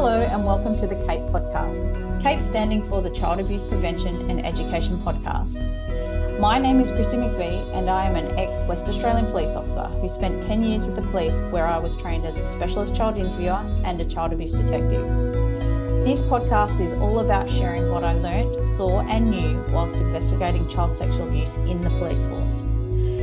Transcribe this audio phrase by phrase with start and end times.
[0.00, 2.22] Hello, and welcome to the CAPE podcast.
[2.22, 5.58] CAPE standing for the Child Abuse Prevention and Education Podcast.
[6.38, 10.08] My name is Kristi McVee, and I am an ex West Australian police officer who
[10.08, 13.60] spent 10 years with the police, where I was trained as a specialist child interviewer
[13.84, 15.02] and a child abuse detective.
[16.04, 20.94] This podcast is all about sharing what I learnt, saw, and knew whilst investigating child
[20.94, 22.60] sexual abuse in the police force.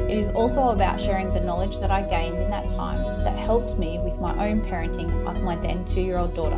[0.10, 3.80] It is also about sharing the knowledge that I gained in that time that helped
[3.80, 6.58] me with my own parenting of my then two year old daughter.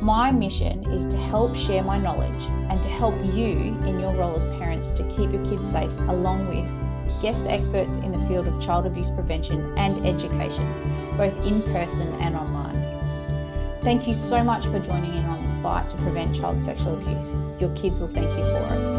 [0.00, 4.36] My mission is to help share my knowledge and to help you in your role
[4.36, 8.60] as parents to keep your kids safe, along with guest experts in the field of
[8.60, 10.66] child abuse prevention and education,
[11.16, 12.80] both in person and online.
[13.82, 17.34] Thank you so much for joining in on the fight to prevent child sexual abuse.
[17.60, 18.89] Your kids will thank you for it.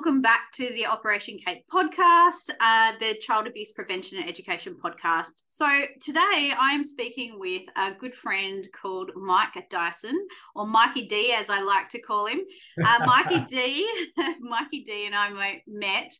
[0.00, 5.42] Welcome back to the Operation Cape podcast, uh, the Child Abuse Prevention and Education podcast.
[5.46, 5.66] So
[6.00, 11.50] today I am speaking with a good friend called Mike Dyson, or Mikey D, as
[11.50, 12.40] I like to call him.
[12.82, 13.86] Uh, Mikey D,
[14.40, 16.14] Mikey D, and I met,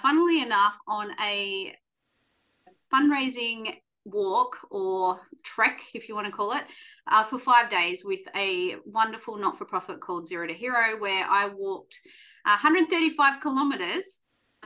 [0.00, 1.74] funnily enough, on a
[2.90, 3.74] fundraising
[4.06, 6.64] walk or trek, if you want to call it,
[7.08, 11.26] uh, for five days with a wonderful not for profit called Zero to Hero, where
[11.28, 11.98] I walked
[12.44, 14.18] Uh, 135 kilometers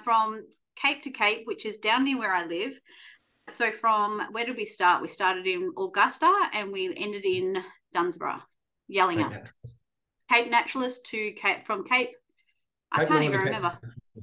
[0.02, 0.44] from
[0.76, 2.78] Cape to Cape, which is down near where I live.
[3.48, 5.02] So from where did we start?
[5.02, 8.42] We started in Augusta and we ended in Dunsborough.
[9.30, 9.48] Cape,
[10.32, 12.10] Cape Naturaliste to Cape from Cape.
[12.96, 13.78] I can't even remember.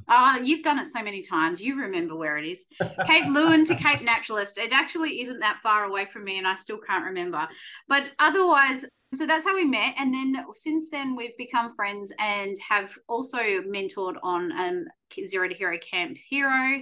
[0.07, 1.61] Uh, you've done it so many times.
[1.61, 2.65] You remember where it is.
[2.79, 4.57] Cape Leeuwin to Cape Naturaliste.
[4.57, 7.47] It actually isn't that far away from me, and I still can't remember.
[7.87, 9.95] But otherwise, so that's how we met.
[9.97, 14.85] And then since then, we've become friends and have also mentored on um,
[15.25, 16.81] Zero to Hero Camp Hero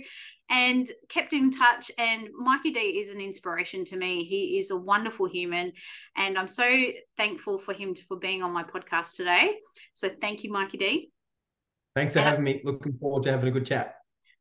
[0.50, 1.92] and kept in touch.
[1.98, 4.23] And Mikey D is an inspiration to me.
[4.23, 5.73] He is a wonderful human,
[6.16, 9.55] and I'm so thankful for him for being on my podcast today.
[9.93, 11.11] So thank you, Mikey D.
[11.96, 12.62] Thanks for and having me.
[12.64, 13.96] Looking forward to having a good chat.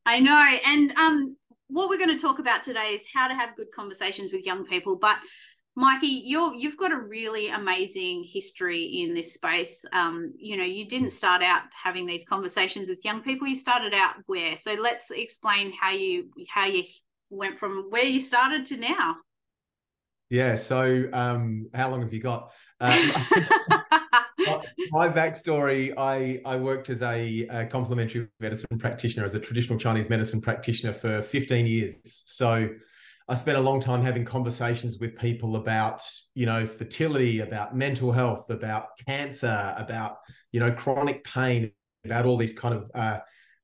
[0.05, 0.57] I know.
[0.65, 1.35] And um,
[1.67, 4.65] what we're going to talk about today is how to have good conversations with young
[4.65, 4.95] people.
[4.95, 5.17] But
[5.75, 9.85] Mikey, you're you've got a really amazing history in this space.
[9.93, 13.47] Um, you know, you didn't start out having these conversations with young people.
[13.47, 14.57] You started out where?
[14.57, 16.83] So let's explain how you how you
[17.29, 19.15] went from where you started to now.
[20.29, 20.55] Yeah.
[20.55, 22.51] So um, how long have you got?
[22.81, 23.11] Um,
[24.91, 30.09] my backstory I, I worked as a, a, complementary medicine practitioner, as a traditional Chinese
[30.09, 32.23] medicine practitioner for 15 years.
[32.25, 32.69] So
[33.27, 36.03] I spent a long time having conversations with people about,
[36.35, 40.17] you know, fertility, about mental health, about cancer, about,
[40.51, 41.71] you know, chronic pain,
[42.03, 43.19] about all these kind of uh,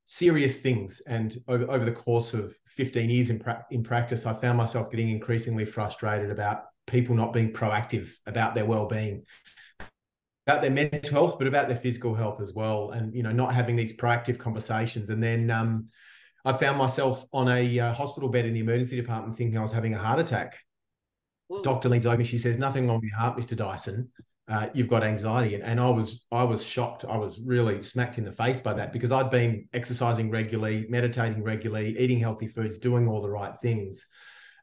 [0.05, 1.01] serious things.
[1.07, 4.89] And over, over the course of 15 years in, pra- in practice, I found myself
[4.89, 9.23] getting increasingly frustrated about people not being proactive about their well-being
[10.47, 12.91] about their mental health, but about their physical health as well.
[12.91, 15.09] And, you know, not having these proactive conversations.
[15.09, 15.87] And then um,
[16.45, 19.73] I found myself on a uh, hospital bed in the emergency department thinking I was
[19.73, 20.57] having a heart attack.
[21.49, 21.61] Whoa.
[21.63, 22.23] Doctor leans over me.
[22.23, 24.09] She says, "Nothing wrong with your heart, Mister Dyson.
[24.49, 27.03] Uh, you've got anxiety." And, and I was I was shocked.
[27.07, 31.43] I was really smacked in the face by that because I'd been exercising regularly, meditating
[31.43, 34.05] regularly, eating healthy foods, doing all the right things.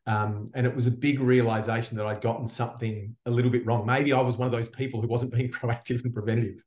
[0.07, 3.87] Um, and it was a big realization that I'd gotten something a little bit wrong.
[3.87, 6.63] Maybe I was one of those people who wasn't being proactive and preventative.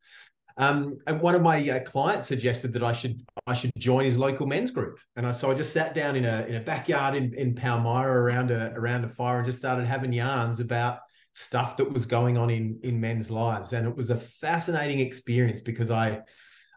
[0.57, 4.17] Um, and one of my uh, clients suggested that I should I should join his
[4.17, 7.13] local men's group, and I, so I just sat down in a in a backyard
[7.13, 11.01] in in Palmyra around a around a fire and just started having yarns about
[11.33, 15.61] stuff that was going on in in men's lives, and it was a fascinating experience
[15.61, 16.21] because I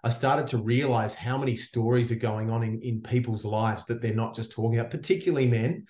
[0.04, 4.02] I started to realize how many stories are going on in in people's lives that
[4.02, 5.86] they're not just talking about, particularly men.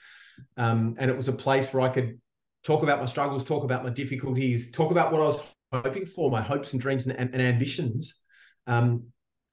[0.57, 2.21] Um, and it was a place where I could
[2.65, 5.41] talk about my struggles, talk about my difficulties, talk about what I was
[5.73, 8.15] hoping for, my hopes and dreams and, and, ambitions
[8.67, 9.05] um,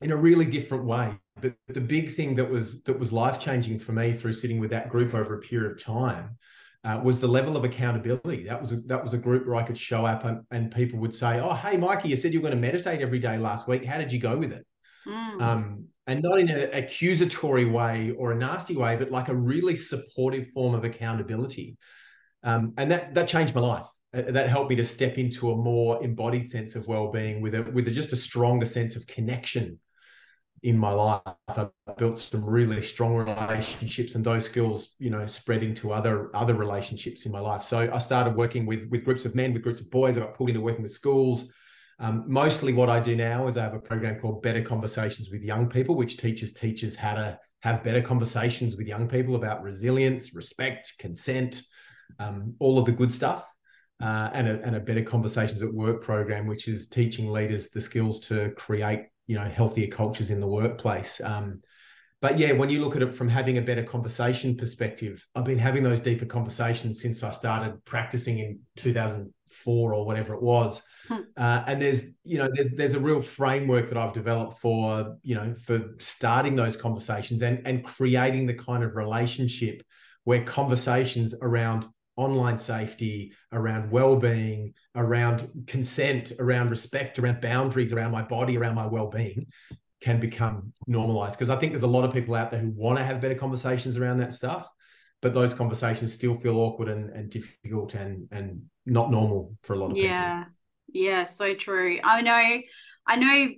[0.02, 1.18] in a really different way.
[1.40, 4.72] But the big thing that was that was life changing for me through sitting with
[4.72, 6.38] that group over a period of time
[6.84, 8.44] uh, was the level of accountability.
[8.44, 11.00] That was a, that was a group where I could show up and, and people
[11.00, 13.68] would say, "Oh, hey, Mikey, you said you were going to meditate every day last
[13.68, 13.86] week.
[13.86, 14.66] How did you go with it?"
[15.06, 15.42] Mm.
[15.42, 19.75] Um, and not in an accusatory way or a nasty way, but like a really
[19.75, 21.77] supportive form of accountability.
[22.44, 23.88] Um, and that that changed my life.
[24.13, 27.63] Uh, that helped me to step into a more embodied sense of well-being with a,
[27.63, 29.77] with a, just a stronger sense of connection
[30.63, 31.21] in my life.
[31.50, 31.68] I
[31.98, 37.25] built some really strong relationships, and those skills, you know, spread into other other relationships
[37.25, 37.63] in my life.
[37.63, 40.18] So I started working with with groups of men, with groups of boys.
[40.18, 41.51] I got pulled into working with schools.
[41.99, 45.44] Um, mostly what I do now is I have a program called Better Conversations with
[45.44, 50.35] Young People, which teaches teachers how to have better conversations with young people about resilience,
[50.35, 51.63] respect, consent,
[52.19, 53.51] um, all of the good stuff.
[53.99, 57.81] Uh, and, a, and a better conversations at work program, which is teaching leaders the
[57.81, 61.19] skills to create, you know, healthier cultures in the workplace.
[61.21, 61.59] Um,
[62.19, 65.60] but yeah, when you look at it from having a better conversation perspective, I've been
[65.60, 70.81] having those deeper conversations since I started practicing in 2004 or whatever it was.
[71.08, 71.22] Hmm.
[71.36, 75.36] Uh, and there's, you know, there's there's a real framework that I've developed for, you
[75.36, 79.84] know, for starting those conversations and and creating the kind of relationship
[80.24, 81.86] where conversations around
[82.16, 88.88] online safety, around well-being, around consent, around respect, around boundaries, around my body, around my
[88.88, 89.46] well-being
[90.01, 92.97] can become normalized because i think there's a lot of people out there who want
[92.97, 94.67] to have better conversations around that stuff
[95.21, 99.77] but those conversations still feel awkward and, and difficult and and not normal for a
[99.77, 100.03] lot of yeah.
[100.03, 100.44] people yeah
[100.89, 102.61] yeah so true i know
[103.07, 103.49] i know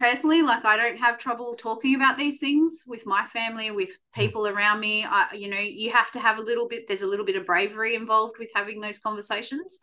[0.00, 4.20] personally like i don't have trouble talking about these things with my family with hmm.
[4.20, 4.54] people mm.
[4.54, 7.24] around me i you know you have to have a little bit there's a little
[7.24, 9.78] bit of bravery involved with having those conversations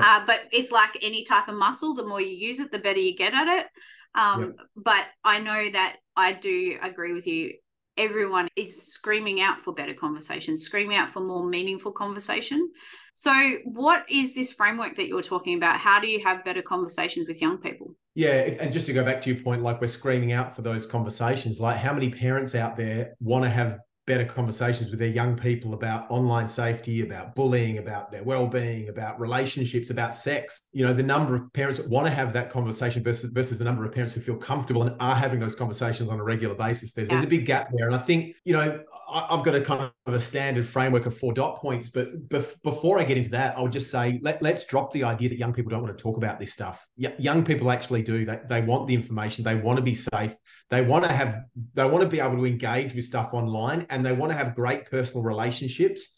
[0.00, 3.00] uh, but it's like any type of muscle the more you use it the better
[3.00, 3.66] you get at it
[4.14, 4.56] um, yep.
[4.76, 7.54] But I know that I do agree with you.
[7.96, 12.70] Everyone is screaming out for better conversation, screaming out for more meaningful conversation.
[13.14, 13.32] So,
[13.64, 15.78] what is this framework that you're talking about?
[15.78, 17.94] How do you have better conversations with young people?
[18.14, 20.86] Yeah, and just to go back to your point, like we're screaming out for those
[20.86, 21.60] conversations.
[21.60, 25.74] Like, how many parents out there want to have better conversations with their young people
[25.74, 30.62] about online safety, about bullying, about their well-being, about relationships, about sex.
[30.72, 33.64] You know, the number of parents that want to have that conversation versus, versus the
[33.64, 36.92] number of parents who feel comfortable and are having those conversations on a regular basis.
[36.92, 37.14] There's, yeah.
[37.14, 37.86] there's a big gap there.
[37.86, 41.16] And I think, you know, I, have got a kind of a standard framework of
[41.16, 44.64] four dot points, but bef- before I get into that, I'll just say, let, let's
[44.64, 46.84] drop the idea that young people don't want to talk about this stuff.
[46.96, 48.24] Y- young people actually do.
[48.24, 49.44] They, they want the information.
[49.44, 50.34] They want to be safe.
[50.70, 51.40] They want to have,
[51.74, 54.54] they want to be able to engage with stuff online and they want to have
[54.54, 56.14] great personal relationships.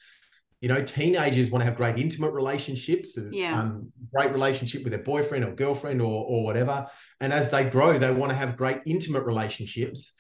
[0.61, 3.59] You know, teenagers want to have great intimate relationships, yeah.
[3.59, 6.87] um, great relationship with their boyfriend or girlfriend or, or whatever.
[7.21, 10.13] And as they grow, they want to have great intimate relationships.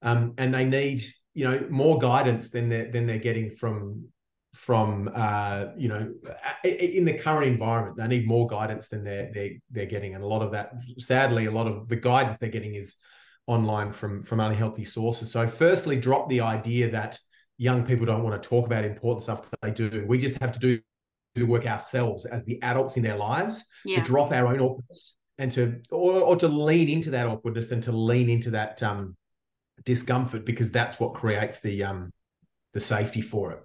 [0.00, 1.02] Um, and they need,
[1.34, 4.08] you know, more guidance than they're, than they're getting from
[4.54, 6.12] from uh, you know
[6.62, 10.26] in the current environment they need more guidance than they're, they're they're getting and a
[10.26, 12.96] lot of that sadly a lot of the guidance they're getting is
[13.46, 15.30] online from from unhealthy sources.
[15.30, 17.18] So, firstly, drop the idea that
[17.58, 20.04] young people don't want to talk about important stuff, but they do.
[20.06, 20.80] We just have to do
[21.34, 23.96] the work ourselves as the adults in their lives yeah.
[23.96, 27.82] to drop our own awkwardness and to or, or to lean into that awkwardness and
[27.84, 29.16] to lean into that um,
[29.84, 32.10] discomfort because that's what creates the um
[32.72, 33.58] the safety for it.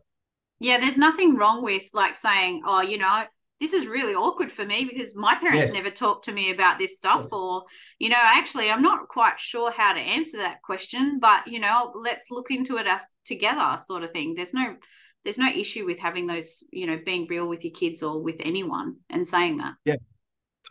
[0.60, 3.24] Yeah, there's nothing wrong with like saying, oh, you know,
[3.60, 5.74] this is really awkward for me because my parents yes.
[5.74, 7.32] never talked to me about this stuff yes.
[7.32, 7.64] or
[8.00, 11.92] you know actually i'm not quite sure how to answer that question but you know
[11.96, 14.76] let's look into it us together sort of thing there's no
[15.24, 18.38] there's no issue with having those you know being real with your kids or with
[18.40, 19.96] anyone and saying that yeah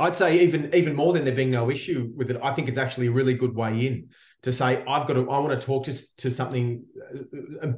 [0.01, 2.79] i'd say even even more than there being no issue with it i think it's
[2.79, 4.09] actually a really good way in
[4.47, 6.85] to say I've got to I want to talk to to something
[7.63, 7.73] uh, uh,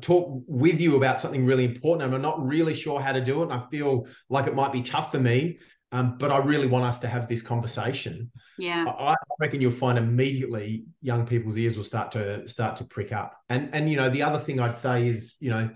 [0.00, 2.04] talk with you about something really important.
[2.04, 3.50] And I'm not really sure how to do it.
[3.50, 5.58] And I feel like it might be tough for me
[5.92, 8.30] um, but I really want us to have this conversation.
[8.58, 12.84] Yeah, I, I, reckon you'll find immediately young people's ears will start to start to
[12.84, 13.40] prick up.
[13.48, 15.70] And and you know the other thing I'd say is you know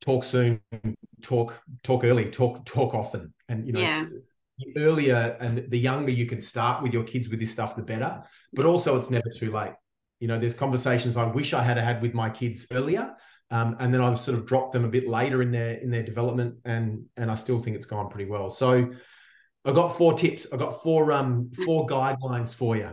[0.00, 0.60] talk soon,
[1.22, 4.04] talk talk early, talk talk often, and you know yeah
[4.76, 8.22] earlier and the younger you can start with your kids with this stuff, the better.
[8.52, 9.72] But also, it's never too late.
[10.20, 13.14] You know, there's conversations I wish I had had with my kids earlier,
[13.50, 16.02] um, and then I've sort of dropped them a bit later in their in their
[16.02, 18.48] development, and and I still think it's gone pretty well.
[18.50, 18.90] So,
[19.64, 20.46] I've got four tips.
[20.52, 22.90] I've got four um four guidelines for you.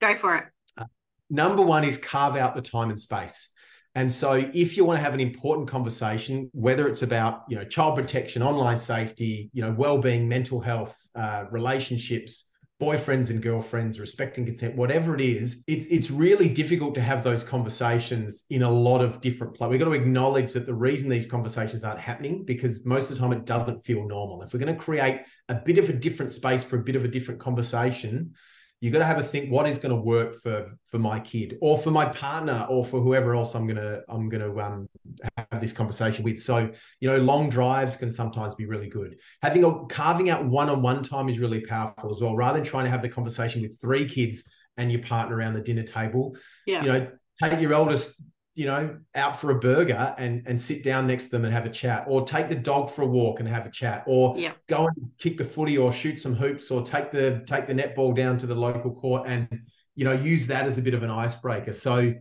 [0.00, 0.44] Go for it.
[0.76, 0.84] Uh,
[1.30, 3.48] number one is carve out the time and space.
[3.96, 7.64] And so if you want to have an important conversation, whether it's about, you know,
[7.64, 14.44] child protection, online safety, you know, well-being, mental health, uh, relationships, boyfriends and girlfriends, respecting
[14.44, 19.00] consent, whatever it is, it's it's really difficult to have those conversations in a lot
[19.00, 19.70] of different places.
[19.70, 23.22] We've got to acknowledge that the reason these conversations aren't happening because most of the
[23.22, 24.42] time it doesn't feel normal.
[24.42, 27.04] If we're going to create a bit of a different space for a bit of
[27.04, 28.34] a different conversation,
[28.80, 31.56] you got to have a think what is going to work for for my kid
[31.62, 34.88] or for my partner or for whoever else i'm going to i'm going to um,
[35.50, 36.38] have this conversation with.
[36.38, 39.16] So you know long drives can sometimes be really good.
[39.42, 42.36] Having a carving out one-on-one time is really powerful as well.
[42.36, 44.44] Rather than trying to have the conversation with three kids
[44.76, 46.82] and your partner around the dinner table yeah.
[46.82, 47.08] you know
[47.42, 48.22] take your eldest
[48.56, 51.66] you know out for a burger and and sit down next to them and have
[51.66, 54.52] a chat or take the dog for a walk and have a chat or yeah.
[54.66, 58.16] go and kick the footy or shoot some hoops or take the take the netball
[58.16, 59.46] down to the local court and
[59.94, 61.74] you know use that as a bit of an icebreaker.
[61.74, 62.14] So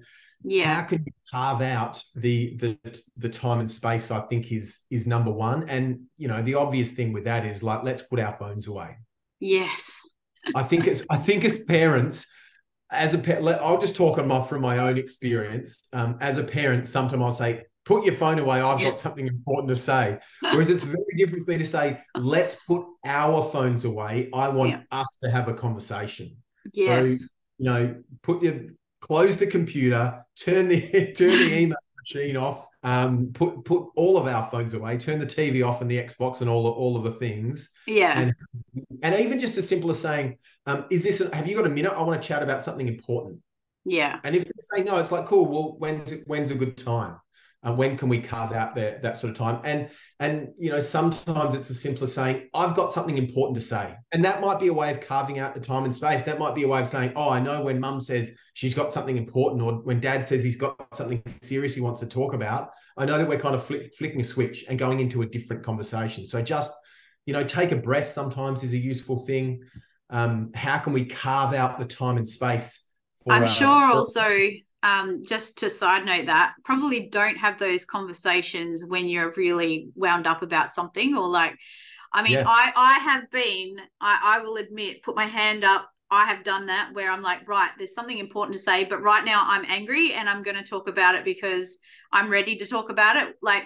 [0.44, 0.76] yeah.
[0.76, 2.78] how can you carve out the the
[3.16, 5.70] the time and space i think is is number one.
[5.70, 8.98] And you know the obvious thing with that is like let's put our phones away.
[9.40, 10.02] Yes.
[10.54, 12.28] I think it's i think as parents
[12.92, 16.44] as a parent i'll just talk on my from my own experience um, as a
[16.44, 18.90] parent sometimes i'll say put your phone away i've yeah.
[18.90, 22.84] got something important to say whereas it's very different for me to say let's put
[23.06, 24.82] our phones away i want Yeah.
[24.92, 26.38] us to have a conversation
[26.74, 27.26] yes so
[27.58, 28.56] you know put your
[29.02, 30.82] close the computer turn the
[31.18, 35.26] turn the email machine off um put put all of our phones away turn the
[35.26, 37.72] tv off and the xbox and all of all of the things.
[37.88, 38.20] Yeah.
[38.20, 38.34] And
[39.02, 40.38] and even just as simple as saying
[40.68, 41.92] um is this a, have you got a minute?
[41.92, 43.40] I want to chat about something important.
[43.86, 44.20] Yeah.
[44.24, 47.18] And if they say no it's like cool well when's when's a good time
[47.66, 49.60] and when can we carve out that that sort of time?
[49.64, 53.62] And and you know sometimes it's as simple as saying i've got something important to
[53.62, 53.96] say.
[54.14, 56.24] And that might be a way of carving out the time and space.
[56.24, 58.92] That might be a way of saying oh i know when mum says she's got
[58.92, 62.70] something important or when dad says he's got something serious he wants to talk about
[62.98, 65.64] i know that we're kind of flick, flicking a switch and going into a different
[65.64, 66.24] conversation.
[66.26, 66.72] So just
[67.26, 69.64] you know take a breath sometimes is a useful thing.
[70.12, 72.86] Um, how can we carve out the time and space
[73.24, 74.30] for i'm our- sure for- also
[74.86, 80.28] um, just to side note that probably don't have those conversations when you're really wound
[80.28, 81.56] up about something or like
[82.14, 82.44] i mean Yeah.
[82.48, 86.68] i i have been I, I will admit put my hand up i have done
[86.68, 90.14] that where i'm like right there's something important to say but right now i'm angry
[90.14, 91.80] and i'm going to talk about it because
[92.12, 93.64] i'm ready to talk about it like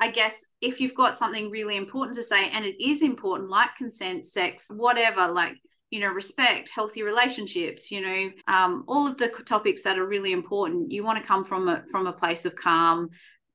[0.00, 3.76] I guess if you've got something really important to say and it is important, like
[3.76, 5.54] consent, sex, whatever, like
[5.92, 10.32] you know respect healthy relationships you know um, all of the topics that are really
[10.32, 10.90] important.
[10.90, 13.10] You want to come from a from a place of calm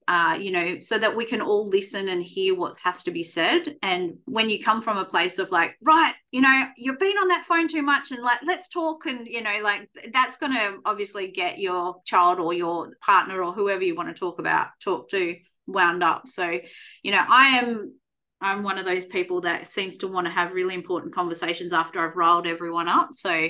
[0.08, 3.24] uh, you know so that we can all listen and hear what has to be
[3.24, 3.76] said.
[3.82, 7.28] And when you come from a place of like right you know you've been on
[7.30, 10.78] that phone too much and like let's talk and you know like that's going to
[10.86, 15.10] obviously get your child or your partner or whoever you want to talk about talk
[15.10, 16.28] to wound up.
[16.28, 16.60] So
[17.02, 17.94] you know i am
[18.42, 22.00] I'm one of those people that seems to want to have really important conversations after
[22.00, 23.10] I've riled everyone up.
[23.14, 23.48] So,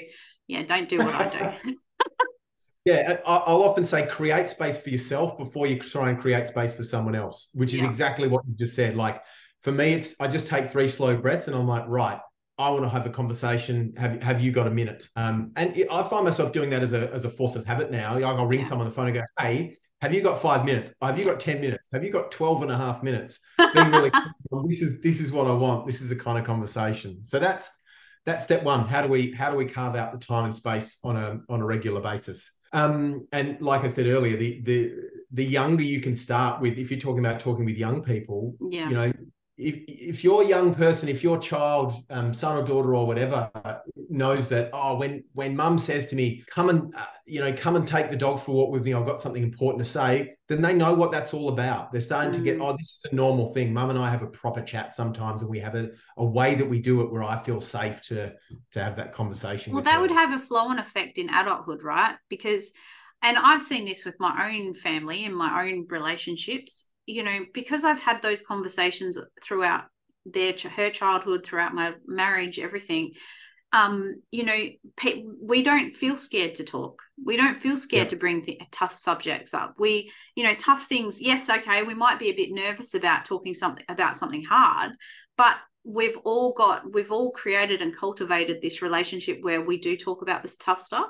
[0.48, 1.76] yeah, don't do what I do.
[2.86, 6.74] Yeah, I- I'll often say create space for yourself before you try and create space
[6.74, 7.90] for someone else, which is Yeah.
[7.90, 8.96] exactly what you just said.
[8.96, 9.22] Like
[9.62, 12.18] for me, it's I just take three slow breaths and I'm like, right,
[12.58, 13.94] I want to have a conversation.
[13.98, 15.06] Have have you got a minute?
[15.18, 18.18] Um, and I find myself doing that as a as a force of habit now.
[18.20, 18.66] I'll ring Yeah.
[18.68, 20.92] someone on the phone and go, hey, have you got five minutes?
[21.02, 21.90] Have you got 10 minutes?
[21.92, 23.40] Have you got 12 and a half minutes?
[23.74, 24.12] Being really
[24.68, 25.88] this is this is what I want.
[25.88, 27.20] This is the kind of conversation.
[27.24, 27.70] So that's
[28.26, 28.88] that's step one.
[28.88, 31.62] How do we how do we carve out the time and space on a on
[31.62, 32.52] a regular basis?
[32.74, 34.94] Um, and like I said earlier, the the
[35.32, 38.90] the younger you can start with, if you're talking about talking with young people, Yeah.
[38.90, 39.14] you know,
[39.58, 43.50] if if your young person, if your child, um, son or daughter or whatever,
[44.10, 47.76] knows that, oh, when when mum says to me, come and uh, you know, come
[47.76, 50.36] and take the dog for a walk with me, I've got something important to say,
[50.48, 51.92] then they know what that's all about.
[51.92, 52.66] They're starting to get, Mm.
[52.70, 53.74] oh, this is a normal thing.
[53.74, 56.70] Mum and I have a proper chat sometimes, and we have a, a way that
[56.70, 58.34] we do it where I feel safe to
[58.72, 59.74] to have that conversation.
[59.74, 60.02] Well, that her.
[60.02, 62.16] would have a flow on effect in adulthood, right?
[62.30, 62.74] Because,
[63.24, 67.84] and I've seen this with my own family and my own relationships, you know, because
[67.84, 69.86] I've had those conversations throughout
[70.26, 73.14] their her childhood, throughout my marriage, everything.
[73.74, 74.58] Um, you know,
[74.96, 77.02] pe- we don't feel scared to talk.
[77.24, 78.10] We don't feel scared Yep.
[78.10, 79.76] to bring th- tough subjects up.
[79.80, 81.22] We, you know, tough things.
[81.22, 84.92] Yes, okay, we might be a bit nervous about talking something about something hard,
[85.38, 90.22] but we've all got we've all created and cultivated this relationship where we do talk
[90.22, 91.10] about this tough stuff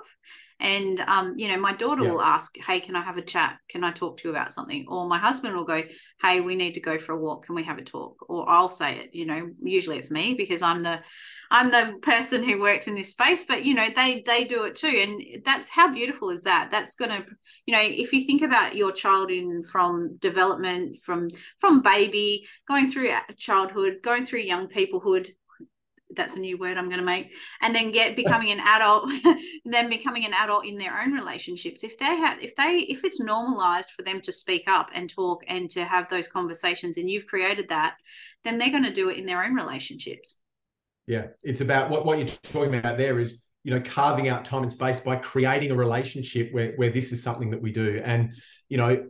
[0.59, 2.11] and um, you know my daughter Yeah.
[2.11, 3.57] will ask hey can i have a chat?
[3.69, 4.85] Can i talk to you about something?
[4.87, 5.83] Or my husband will go
[6.21, 7.45] hey we need to go for a walk.
[7.45, 8.17] Can we have a talk?
[8.27, 10.99] Or i'll say it you know usually it's me because i'm the
[11.51, 14.75] i'm the person who works in this space but you know they they do it
[14.75, 14.87] too.
[14.87, 16.69] And that's how beautiful is that?
[16.71, 17.25] That's going to
[17.65, 22.87] you know if you think about your child in from development from from baby going
[22.89, 25.29] through childhood going through young peoplehood
[26.15, 29.11] that's a new word i'm going to make and then get becoming an adult
[29.65, 33.19] then becoming an adult in their own relationships if they have if they if it's
[33.19, 37.27] normalized for them to speak up and talk and to have those conversations and you've
[37.27, 37.95] created that
[38.43, 40.39] then they're going to do it in their own relationships
[41.07, 44.63] Yeah, it's about what, what you're talking about there is, you know, carving out time
[44.63, 48.01] and space by creating a relationship where, where this is something that we do.
[48.03, 48.33] And,
[48.67, 49.07] you know,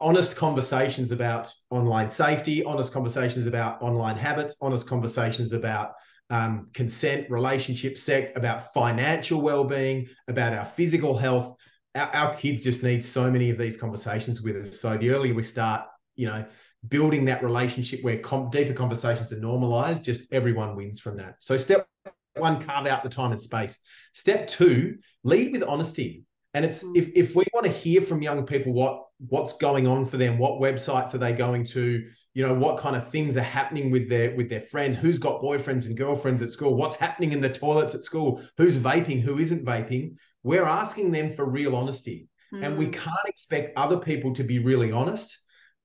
[0.00, 5.92] honest conversations about online safety, honest conversations about online habits, honest conversations about
[6.30, 11.54] um, consent, relationship, sex, about financial well-being, about our physical health.
[11.96, 14.80] our, our kids just need so many of these conversations with us.
[14.80, 15.82] So the earlier we start,
[16.14, 16.44] you know,
[16.88, 21.36] building that relationship where com- deeper conversations are normalized, just everyone wins from that.
[21.40, 21.88] So step
[22.36, 23.78] one, carve out the time and space.
[24.12, 26.24] Step two, lead with honesty.
[26.56, 26.96] And it's mm.
[26.96, 30.38] if if we want to hear from young people what what's going on for them,
[30.38, 34.08] what websites are they going to, you know, what kind of things are happening with
[34.08, 37.50] their with their friends, who's got boyfriends and girlfriends at school, what's happening in the
[37.50, 40.16] toilets at school, who's vaping, who isn't vaping.
[40.44, 42.28] We're asking them for real honesty.
[42.54, 42.62] Mm.
[42.64, 42.92] And we mm.
[42.94, 45.38] can't expect other people to be really honest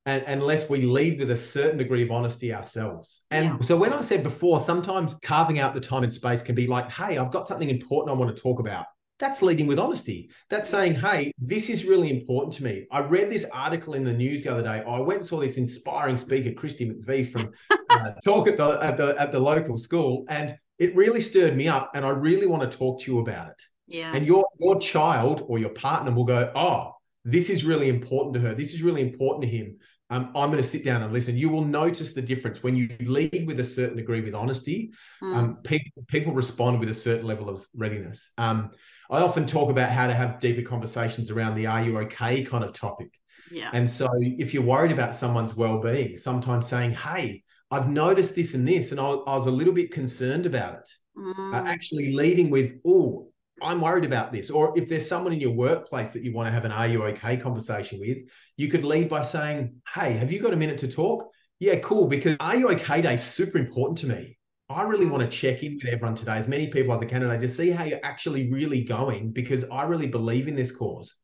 [0.05, 3.23] and, unless we lead with a certain degree of honesty ourselves.
[3.29, 3.65] And yeah.
[3.65, 6.89] so, when I said before, sometimes carving out the time and space can be like,
[6.89, 8.85] hey, I've got something important I want to talk about.
[9.21, 10.31] That's leading with honesty.
[10.49, 12.87] That's saying, hey, this is really important to me.
[12.91, 14.83] I read this article in the news the other day.
[14.85, 17.51] I went and saw this inspiring speaker, Kristi McVee, from
[17.91, 21.67] uh, talk at the, at the at the local school, and it really stirred me
[21.67, 21.91] up.
[21.93, 23.61] And I really want to talk to you about it.
[23.85, 24.11] Yeah.
[24.11, 28.39] And your your child or your partner will go, oh, this is really important to
[28.41, 28.53] her.
[28.53, 29.77] This is really important to him
[30.11, 31.37] um, I'm going to sit down and listen.
[31.37, 34.91] You will notice the difference when you lead with a certain degree with honesty.
[35.23, 35.35] Mm.
[35.35, 38.31] Um, people people respond with a certain level of readiness.
[38.37, 38.71] Um,
[39.09, 42.65] I often talk about how to have deeper conversations around the "Are you okay?" kind
[42.65, 43.17] of topic.
[43.49, 43.69] Yeah.
[43.71, 48.67] And so, if you're worried about someone's well-being, sometimes saying, "Hey, I've noticed this and
[48.67, 51.53] this, and I, I was a little bit concerned about it," mm.
[51.53, 53.30] uh, actually leading with, "Oh,
[53.61, 54.49] I'm worried about this.
[54.49, 57.03] Or if there's someone in your workplace that you want to have an are you
[57.03, 58.19] okay conversation with,
[58.57, 61.29] you could lead by saying, Hey, have you got a minute to talk?
[61.59, 62.07] Yeah, cool.
[62.07, 64.37] Because are you okay day is super important to me.
[64.69, 67.23] I really want to check in with everyone today, as many people as I can,
[67.23, 71.15] and to see how you're actually really going because I really believe in this cause.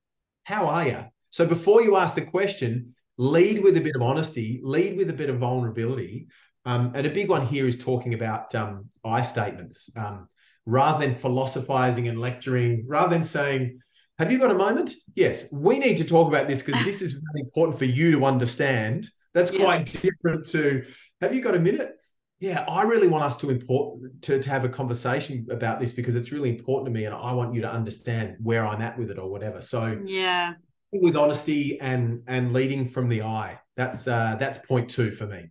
[0.44, 1.06] How are you?
[1.30, 5.14] So before you ask the question, lead with a bit of honesty, lead with a
[5.14, 6.28] bit of vulnerability.
[6.66, 9.90] Um, and a big one here is talking about um, I statements.
[9.96, 10.28] Um,
[10.68, 13.80] rather than philosophizing and lecturing, rather than saying,
[14.20, 14.94] Have you got a moment?
[15.16, 18.26] Yes, we need to talk about this because this is really important for you to
[18.26, 19.10] understand.
[19.34, 19.64] That's yeah.
[19.64, 20.86] quite different to
[21.22, 21.96] Have you got a minute?
[22.40, 26.16] Yeah, I really want us to import to, to have a conversation about this because
[26.16, 29.10] it's really important to me and I want you to understand where I'm at with
[29.10, 29.60] it or whatever.
[29.62, 30.54] So yeah,
[30.92, 33.60] with honesty and and leading from the I.
[33.78, 35.50] That's uh that's point two for me.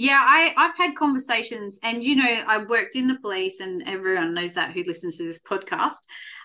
[0.00, 4.32] Yeah, I, I've had conversations, and you know, I worked in the police, and everyone
[4.32, 5.98] knows that who listens to this podcast.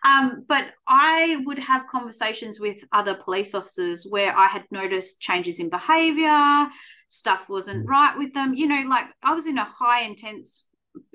[0.06, 5.62] Um, but I would have conversations with other police officers where I had noticed changes
[5.62, 6.68] in behavior,
[7.08, 7.90] stuff wasn't mm.
[7.90, 8.56] right with them.
[8.56, 10.68] You know, like I was in a high intense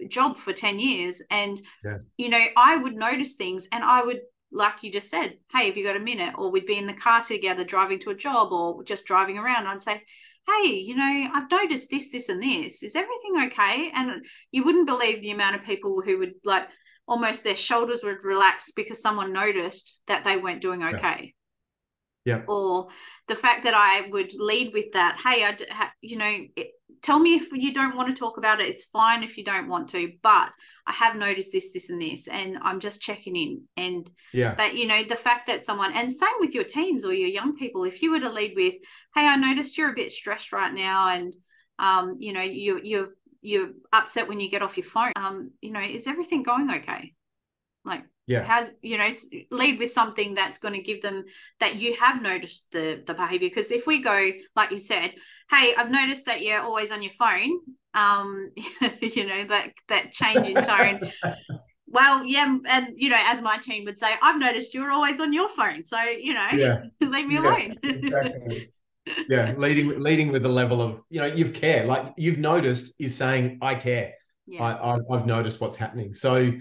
[0.08, 1.98] job for 10 years, and yeah.
[2.16, 5.76] you know, I would notice things and I would like you just said, hey, have
[5.76, 6.36] you got a minute?
[6.38, 9.66] Or we'd be in the car together driving to a job or just driving around.
[9.66, 10.02] I'd say,
[10.50, 12.82] hey, you know, I've noticed this, this, and this.
[12.82, 13.90] Is everything okay?
[13.94, 16.68] And you wouldn't believe the amount of people who would like
[17.06, 21.34] almost their shoulders would relax because someone noticed that they weren't doing okay.
[22.24, 22.42] Yeah.
[22.46, 22.88] Or
[23.28, 26.68] the fact that I would lead with that, hey, I, you know, it,
[27.02, 28.68] tell me if you don't want to talk about it.
[28.68, 30.50] It's fine if you don't want to, but
[30.86, 33.62] I have noticed this, this, and this, and I'm just checking in.
[33.76, 37.12] And yeah, that you know, the fact that someone, and same with your teens or
[37.12, 38.74] your young people, if you were to lead with,
[39.14, 41.34] "Hey, I noticed you're a bit stressed right now, and
[41.78, 43.08] um, you know, you you're
[43.42, 45.12] you're upset when you get off your phone.
[45.16, 47.14] Um, you know, is everything going okay?
[47.84, 49.10] Like, yeah has you know
[49.50, 51.24] lead with something that's going to give them
[51.58, 55.12] that you have noticed the the behavior because if we go like you said
[55.50, 57.60] hey i've noticed that you're always on your phone
[57.94, 58.50] um
[59.00, 61.10] you know that that change in tone
[61.86, 65.32] well yeah and you know as my team would say i've noticed you're always on
[65.32, 66.82] your phone so you know yeah.
[67.00, 68.72] leave me yeah, alone exactly.
[69.28, 73.16] yeah leading leading with the level of you know you've care like you've noticed is
[73.16, 74.14] saying i care
[74.46, 74.62] yeah.
[74.62, 76.52] I, I i've noticed what's happening so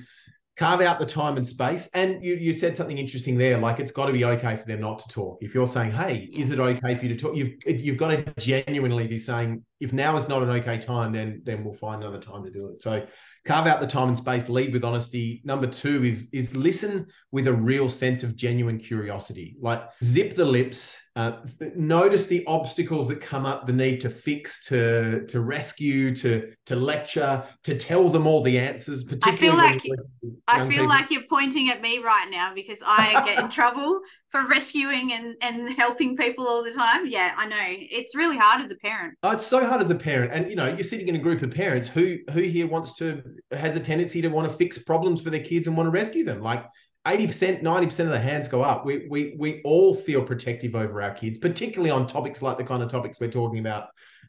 [0.60, 1.90] carve out the time and space.
[1.94, 4.82] And you you said something interesting there, like it's got to be okay for them
[4.82, 5.38] not to talk.
[5.42, 8.34] If you're saying, "Hey, is it okay for you to talk?" You've you've got to
[8.38, 12.20] genuinely be saying, "If now is not an okay time, then then we'll find another
[12.20, 13.08] time to do it." So
[13.46, 14.50] carve out the time and space.
[14.50, 15.42] Lead with honesty.
[15.46, 19.56] Number two is is listen with a real sense of genuine curiosity.
[19.62, 21.42] Like zip the lips uh,
[21.76, 26.78] notice the obstacles that come up, the need to fix, to to rescue, to to
[26.78, 29.04] lecture, to tell them all the answers.
[29.04, 30.88] Particularly, I feel like I feel people.
[30.88, 35.36] like you're pointing at me right now because I get in trouble for rescuing and
[35.42, 37.06] and helping people all the time.
[37.06, 39.16] Yeah, I know it's really hard as a parent.
[39.22, 41.42] Oh, it's so hard as a parent, and you know you're sitting in a group
[41.42, 45.22] of parents who who here wants to has a tendency to want to fix problems
[45.22, 46.42] for their kids and want to rescue them.
[46.42, 46.64] Like
[47.08, 48.86] 80%, 90% of the hands go up.
[48.86, 52.84] We, we, we all feel protective over our kids, particularly on topics like the kind
[52.84, 53.88] of topics we're talking about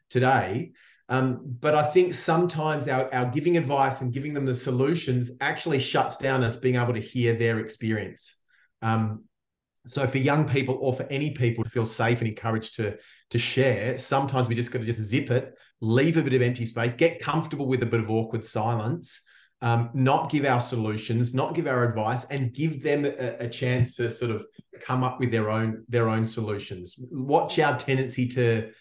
[0.09, 0.71] today.
[1.09, 5.79] Um, but I think sometimes our, our giving advice and giving them the solutions actually
[5.79, 8.37] shuts down us being able to hear their experience.
[8.81, 9.25] Um,
[9.85, 12.97] so for young people or for any people to feel safe and encouraged to
[13.31, 16.65] to share sometimes we just got to just zip it leave a bit of empty
[16.65, 19.21] space get comfortable with a bit of awkward silence
[19.61, 23.95] um, not give our solutions not give our advice and give them a, a, chance
[23.95, 24.45] to sort of
[24.79, 26.95] come up with their own their own solutions.
[26.97, 28.71] Watch our tendency to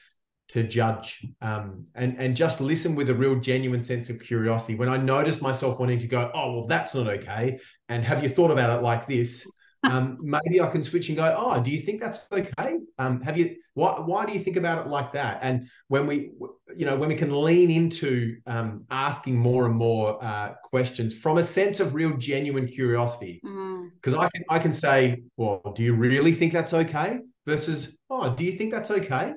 [0.48, 4.74] to judge um, and and just listen with a real genuine sense of curiosity.
[4.74, 8.28] When i notice myself wanting to go oh well that's not okay and have you
[8.28, 9.46] thought about it like this
[9.82, 12.78] um, maybe I can switch and go, oh, do you think that's okay?
[12.98, 15.38] Um, have you, why, why do you think about it like that?
[15.42, 16.32] And when we,
[16.76, 21.38] you know, when we can lean into um, asking more and more uh, questions from
[21.38, 24.18] a sense of real genuine curiosity, because mm.
[24.18, 27.20] I can, I can say, well, do you really think that's okay?
[27.46, 29.32] Versus, oh, do you think that's okay?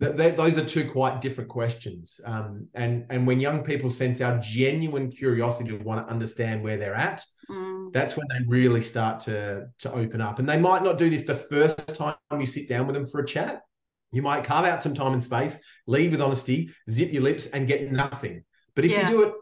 [0.00, 2.20] That, those are two quite different questions.
[2.24, 6.76] Um, and and when young people sense our genuine curiosity to want to understand where
[6.76, 7.92] they're at, mm.
[7.92, 10.40] that's when they really start to to open up.
[10.40, 13.20] And they might not do this the first time you sit down with them for
[13.20, 13.62] a chat.
[14.10, 17.66] You might carve out some time and space, lead with honesty, zip your lips, and
[17.66, 18.44] get nothing.
[18.74, 19.08] But if yeah.
[19.08, 19.34] you do it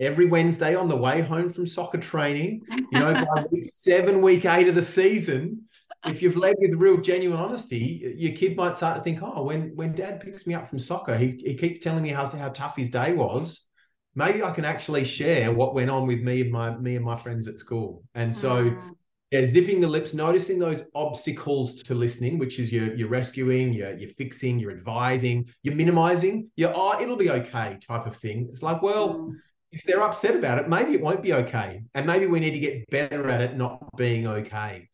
[0.00, 4.44] every Wednesday on the way home from soccer training, you know, by week seven, week
[4.44, 5.68] eight of the season,
[6.06, 9.74] if you've led with real genuine honesty, your kid might start to think, oh, when
[9.76, 12.76] when dad picks me up from soccer, he, he keeps telling me how, how tough
[12.76, 13.66] his day was.
[14.14, 17.16] Maybe I can actually share what went on with me and my me and my
[17.16, 18.02] friends at school.
[18.14, 18.90] And so mm.
[19.30, 23.96] yeah, zipping the lips, noticing those obstacles to listening, which is you're, you're rescuing, you're,
[23.96, 28.46] you're fixing, you're advising, you're minimizing, you're, oh, it'll be okay type of thing.
[28.48, 29.34] It's like, well, mm.
[29.70, 31.82] if they're upset about it, maybe it won't be okay.
[31.94, 34.89] And maybe we need to get better at it not being okay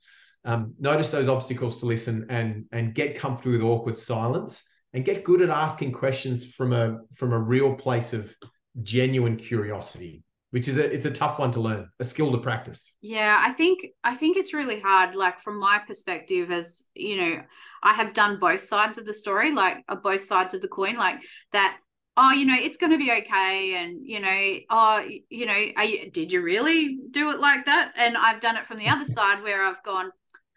[0.46, 5.24] um, notice those obstacles to listen and and get comfortable with awkward silence and get
[5.24, 8.35] good at asking questions from a from a real place of
[8.82, 12.94] genuine curiosity which is a it's a tough one to learn a skill to practice.
[13.00, 17.42] Yeah i think i think it's really hard like from my perspective as you know
[17.82, 20.96] i have done both sides of the story like uh, both sides of the coin
[20.96, 21.78] like that
[22.16, 26.11] oh you know it's going to be okay and you know oh you know you,
[26.11, 27.92] did you really do it like that?
[27.96, 30.11] And i've done it from the other side where i've gone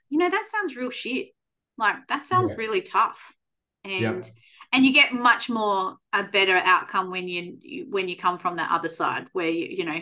[0.09, 1.29] you know, that sounds real shit.
[1.77, 2.57] Like that sounds yeah.
[2.57, 3.33] really tough.
[3.85, 4.29] And
[4.71, 8.71] and you get much more a better outcome when you when you come from that
[8.71, 9.99] other side where you you know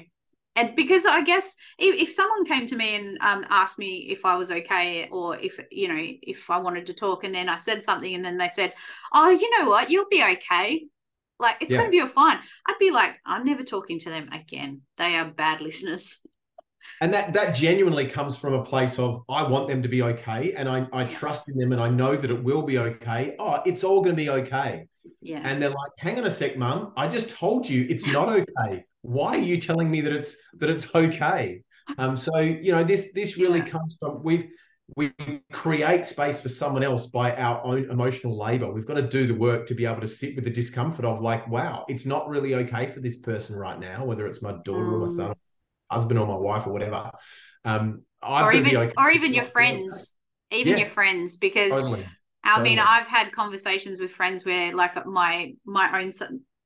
[0.58, 4.26] and because I guess if, if someone came to me and um, asked me if
[4.26, 7.58] I was okay or if you know if I wanted to talk and then I
[7.58, 8.74] said something and then they said,
[9.14, 9.92] "Oh, you know what?
[9.92, 10.88] You'll be okay."
[11.40, 11.78] Like it's yeah.
[11.78, 12.40] going to be all fine.
[12.68, 14.82] I'd be like, I'm never talking to them again.
[14.98, 16.18] They are bad listeners
[17.02, 20.54] and that that genuinely comes from a place of I want them to be okay
[20.54, 23.36] and I, I trust in them and I know that it will be okay.
[23.40, 24.88] Oh, it's all going to be okay.
[25.22, 25.42] Yeah.
[25.44, 26.94] And they're like, hang on a sec, mum.
[26.98, 28.86] I just told you it's not okay.
[29.02, 31.62] Why are you telling me that it's that it's okay?
[31.98, 33.66] Um, so you know, this this really yeah.
[33.66, 34.48] comes from we've
[34.96, 35.12] we
[35.52, 38.72] create space for someone else by our own emotional labor.
[38.72, 41.20] We've got to do the work to be able to sit with the discomfort of
[41.20, 44.86] like, wow, it's not really okay for this person right now, whether it's my daughter
[44.86, 44.94] mm.
[44.94, 45.16] or my mm.
[45.16, 45.34] son
[45.90, 47.12] husband or my wife or whatever.
[47.66, 50.16] Um, I've or even, okay or even your friends,
[50.52, 52.08] even yeah, your friends, because totally,
[52.44, 52.70] I totally.
[52.70, 56.12] mean, I've had conversations with friends where like my my own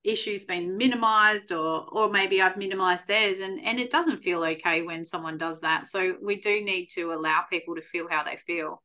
[0.03, 4.81] issues been minimized or or maybe I've minimized theirs and and it doesn't feel okay
[4.81, 8.37] when someone does that so we do need to allow people to feel how they
[8.37, 8.81] feel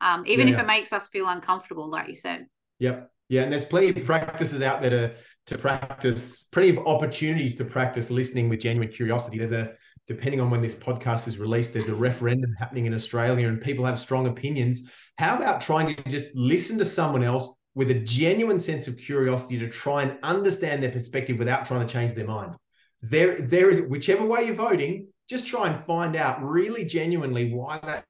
[0.00, 0.54] um, even yeah.
[0.54, 2.46] if it makes us feel uncomfortable like you said
[2.78, 5.14] yep yeah and there's plenty of practices out there to
[5.46, 9.38] to practice plenty of opportunities to practice listening with genuine curiosity.
[9.38, 9.74] There's a
[10.06, 13.84] depending on when this podcast is released, there's a referendum happening in Australia and people
[13.84, 14.82] have strong opinions.
[15.16, 19.58] How about trying to just listen to someone else with a genuine sense of curiosity
[19.58, 22.54] to try and understand their perspective without trying to change their mind?
[23.00, 27.80] There, there is whichever way you're voting, just try and find out really genuinely why
[27.82, 28.04] that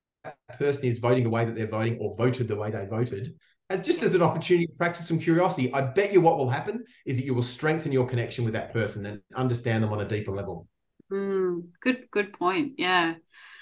[0.59, 3.35] person is voting the way that they're voting or voted the way they voted
[3.71, 6.85] as just as an opportunity to practice some curiosity, I bet you what will happen
[7.07, 10.05] is that you will strengthen your connection with that person and understand them on a
[10.05, 10.69] deeper level.
[11.11, 12.75] Mm, good, good point.
[12.77, 13.15] Yeah.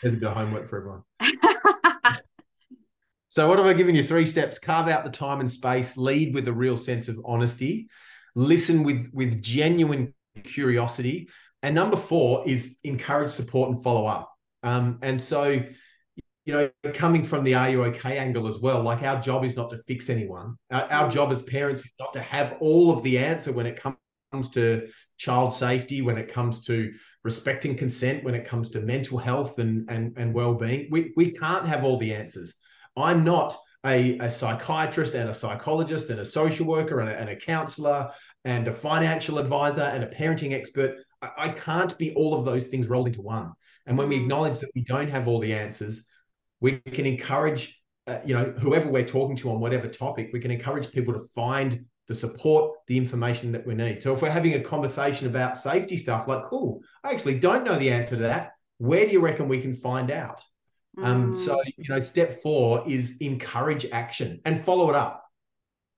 [0.02, 1.02] There's a bit of homework for everyone.
[3.28, 4.02] so, what have I given you?
[4.02, 7.88] Three steps: carve out the time and space, lead with a real sense of honesty,
[8.34, 11.28] listen with with genuine curiosity,
[11.62, 14.32] and number four is encourage support and follow up.
[14.62, 15.62] Um, and so
[16.44, 19.56] you know, coming from the are you okay angle as well, like our job is
[19.56, 20.56] not to fix anyone.
[20.70, 21.12] Our, our, mm.
[21.12, 24.88] job as parents is not to have all of the answer when it comes to
[25.18, 29.88] child safety, when it comes to respecting consent, when it comes to mental health and,
[29.88, 30.88] and, and well-being.
[30.90, 32.56] We, we can't have all the answers.
[32.96, 37.30] I'm not a, a psychiatrist and a psychologist and a social worker and a, and
[37.30, 38.10] a counselor
[38.44, 40.96] and a financial advisor and a parenting expert.
[41.20, 43.52] I, I can't be all of those things rolled into one.
[43.86, 44.22] And when we mm.
[44.22, 46.04] acknowledge that we don't have all the answers,
[46.62, 50.50] we can encourage uh, you know, whoever we're talking to on whatever topic, we can
[50.50, 54.02] encourage people to find the support, the information that we need.
[54.02, 57.78] So if we're having a conversation about safety stuff, like, cool, I actually don't know
[57.78, 58.52] the answer to that.
[58.78, 60.42] Where do you reckon we can find out?
[60.98, 61.04] Mm.
[61.04, 65.24] Um, so you know, step four is encourage action and follow it up.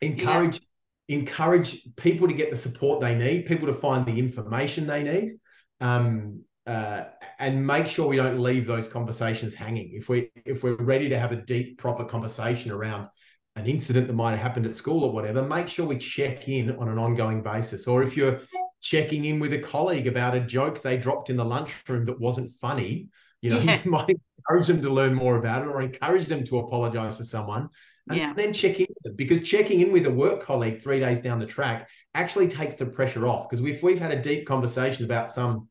[0.03, 0.61] Encourage,
[1.09, 1.17] yeah.
[1.17, 5.33] encourage people to get the support they need, people to find the information they need.
[5.81, 7.05] Um, uh,
[7.39, 9.91] and make sure we don't leave those conversations hanging.
[9.93, 13.09] If we if we're ready to have a deep, proper conversation around
[13.57, 16.77] an incident that might have happened at school or whatever, make sure we check in
[16.77, 17.87] on an ongoing basis.
[17.87, 18.41] Or if you're
[18.81, 22.53] checking in with a colleague about a joke they dropped in the lunchroom that wasn't
[22.53, 23.09] funny,
[23.43, 23.81] you know, yeah.
[23.85, 27.25] you might encourage them to learn more about it or encourage them to apologize to
[27.25, 27.69] someone.
[28.09, 28.33] And yeah.
[28.35, 31.39] then check in with them because checking in with a work colleague three days down
[31.39, 33.49] the track actually takes the pressure off.
[33.49, 35.69] Because if we've had a deep conversation about some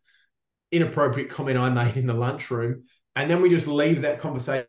[0.73, 2.83] inappropriate comment I made in the lunchroom,
[3.15, 4.67] and then we just leave that conversation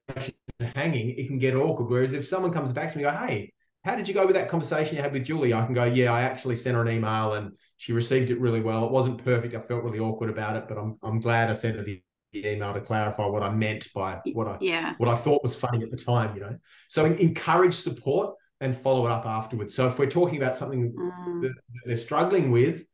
[0.61, 1.89] hanging, it can get awkward.
[1.89, 3.53] Whereas if someone comes back to me go, hey,
[3.85, 5.53] how did you go with that conversation you had with Julie?
[5.53, 8.61] I can go, yeah, I actually sent her an email and she received it really
[8.61, 8.87] well.
[8.87, 9.55] It wasn't perfect.
[9.55, 12.03] I felt really awkward about it, but I'm I'm glad I sent her the
[12.35, 14.95] email to clarify what I meant by what I yeah.
[14.99, 16.57] what I thought was funny at the time, you know.
[16.89, 19.75] So encourage support and follow it up afterwards.
[19.75, 21.43] So if we're talking about something mm.
[21.43, 21.53] that
[21.85, 22.85] they're struggling with,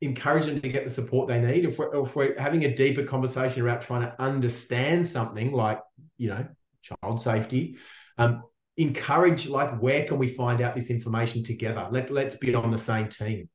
[0.00, 1.64] encourage them to get the support they need.
[1.64, 5.80] If we're, if we're having a deeper conversation about trying to understand something like,
[6.16, 6.46] you know,
[6.82, 7.76] child safety,
[8.16, 8.44] um,
[8.76, 11.88] encourage like, where can we find out this information together?
[11.90, 13.48] Let, let's be on the same team.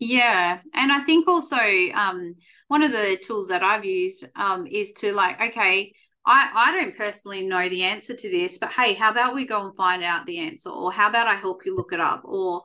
[0.00, 0.60] Yeah.
[0.74, 2.34] And I think also um,
[2.68, 5.92] one of the tools that I've used um, is to like, okay,
[6.26, 9.64] I, I don't personally know the answer to this, but hey, how about we go
[9.64, 10.70] and find out the answer?
[10.70, 12.22] Or how about I help you look it up?
[12.24, 12.62] Or,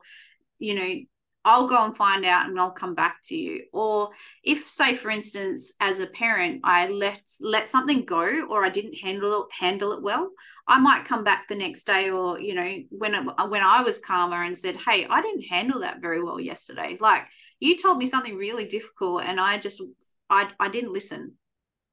[0.58, 0.94] you know,
[1.44, 3.64] I'll go and find out and I'll come back to you.
[3.72, 4.10] Or
[4.42, 8.94] if, say, for instance, as a parent, I let let something go or I didn't
[8.94, 10.30] handle it, handle it well,
[10.66, 13.98] I might come back the next day or you know when it, when I was
[13.98, 16.96] calmer and said, "Hey, I didn't handle that very well yesterday.
[16.98, 17.24] Like
[17.60, 19.82] you told me something really difficult and I just
[20.30, 21.32] I I didn't listen.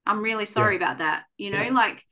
[0.06, 0.84] I'm really sorry yeah.
[0.84, 1.74] about that." You know, yeah.
[1.74, 2.06] like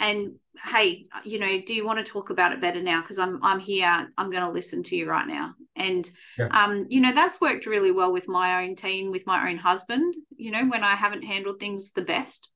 [0.00, 0.32] and
[0.64, 3.00] hey you know do you want to talk about it better now?
[3.00, 5.54] Because i'm i'm here i'm going to listen to you right now.
[5.74, 6.48] And yeah.
[6.48, 10.14] um you know that's worked really well with my own team with my own husband
[10.36, 12.50] you know when i haven't handled things the best.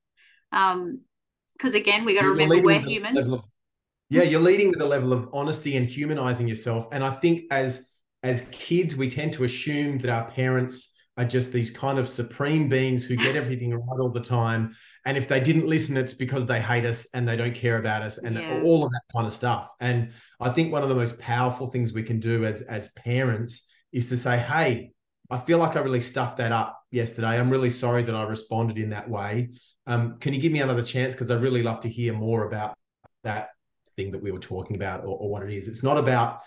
[0.53, 1.01] Um
[1.57, 3.29] because again we got to remember we're humans.
[3.29, 3.45] of,
[4.09, 6.89] yeah you're leading with a level of honesty and humanizing yourself.
[6.93, 7.87] And i think as
[8.23, 10.90] as kids we tend to assume that our parents
[11.21, 14.75] are just these kind of supreme beings who get everything right all the time.
[15.05, 18.01] And if they didn't listen, it's because they hate us and they don't care about
[18.01, 18.63] us and yeah.
[18.65, 19.69] all of that kind of stuff.
[19.81, 23.67] And I think one of the most powerful things we can do as as parents
[23.93, 24.93] is to say, hey,
[25.29, 27.39] I feel like I really stuffed that up yesterday.
[27.39, 29.51] I'm really sorry that I responded in that way.
[29.87, 31.15] Um, can you give me another chance?
[31.15, 32.79] Because I really love to hear more about
[33.25, 33.51] that
[33.97, 35.69] thing that we were talking about or, or what it is.
[35.69, 36.41] It's not about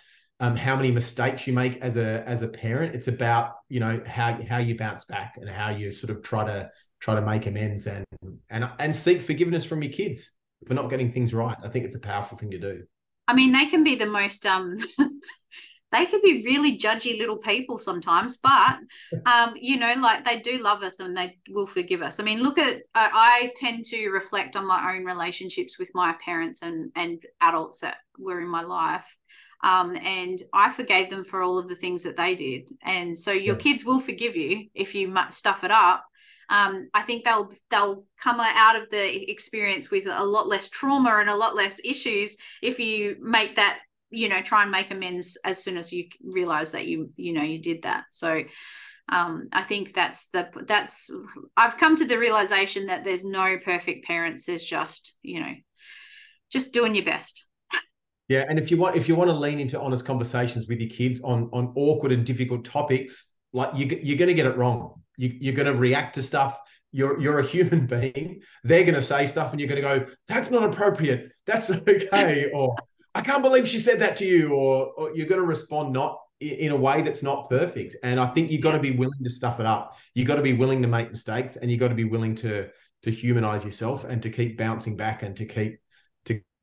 [0.43, 2.93] um, how many mistakes you make as a as a parent.
[2.93, 6.43] It's about you know how how you bounce back and how you sort of try
[6.43, 8.06] to try to make amends and
[8.49, 10.34] and and seek forgiveness from your kids
[10.67, 11.56] for not getting things right.
[11.63, 12.84] I think it's a powerful thing to do.
[13.25, 14.79] I mean, they can be the most um
[15.93, 18.79] they can be really judgy little people sometimes, but
[19.25, 22.19] um, you know, like they do love us and they will forgive us.
[22.19, 26.17] I mean, look at I, I tend to reflect on my own relationships with my
[26.19, 29.17] parents and and adults that were in my life.
[29.63, 32.69] Um, and I forgave them for all of the things that they did.
[32.84, 33.62] And so your yeah.
[33.62, 36.06] kids will forgive you if you stuff it up.
[36.49, 41.17] Um, I think they'll they'll come out of the experience with a lot less trauma
[41.19, 43.80] and a lot less issues if you make that
[44.12, 47.43] you know try and make amends as soon as you realize that you you know
[47.43, 48.04] you did that.
[48.12, 48.43] So
[49.10, 51.10] um, I think that's the that's
[51.58, 54.45] I've come to the realization that there's no perfect parents.
[54.45, 55.54] There's just you know
[56.52, 57.45] just doing your best.
[58.34, 60.89] Yeah, and if you want if you want to lean into honest conversations with your
[60.89, 65.04] kids on on awkward and difficult topics, like you you're going to get it wrong.
[65.17, 66.60] You, you're going to react to stuff.
[66.91, 68.41] You're you're a human being.
[68.63, 71.32] They're going to say stuff, and you're going to go, "That's not appropriate.
[71.46, 72.76] That's not okay," or
[73.13, 76.17] "I can't believe she said that to you," or, or you're going to respond not
[76.39, 77.98] in a way that's not perfect.
[78.02, 79.96] And I think you've got to be willing to stuff it up.
[80.15, 82.69] You've got to be willing to make mistakes, and you've got to be willing to
[83.04, 85.78] to humanize yourself and to keep bouncing back and to keep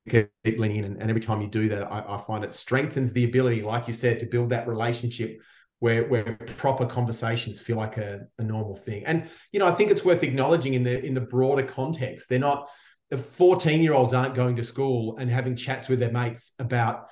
[0.09, 0.85] keep leaning in.
[0.85, 3.95] And, every time you do that, I, I, find it strengthens the ability, like you
[3.95, 5.41] said, to build that relationship
[5.81, 9.05] where where proper conversations feel like a, a normal thing.
[9.07, 12.29] And you know, I think it's worth acknowledging in the in the broader context.
[12.29, 12.69] They're not
[13.11, 17.09] the 14 year olds aren't going to school and having chats with their mates about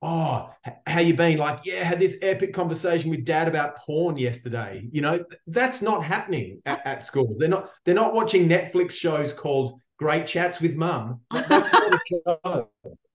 [0.00, 0.48] oh
[0.86, 5.00] how you been like yeah had this epic conversation with dad about porn yesterday you
[5.00, 9.80] know that's not happening at, at school they're not they're not watching netflix shows called
[9.98, 11.20] great chats with mum.
[11.30, 12.70] That, that's not a show.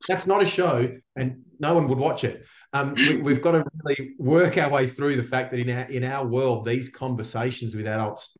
[0.07, 2.45] that's not a show, and no one would watch it.
[2.73, 5.85] Um, we, have got to really work our way through the fact that in our
[5.85, 8.35] in our world, these conversations with adults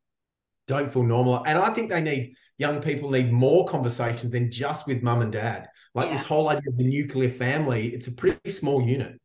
[0.67, 4.88] don't feel normal, and I think they need young people need more conversations than just
[4.88, 5.67] with mum and dad.
[5.95, 6.13] Like yeah.
[6.13, 9.19] this whole idea of the nuclear family, it's a pretty small unit.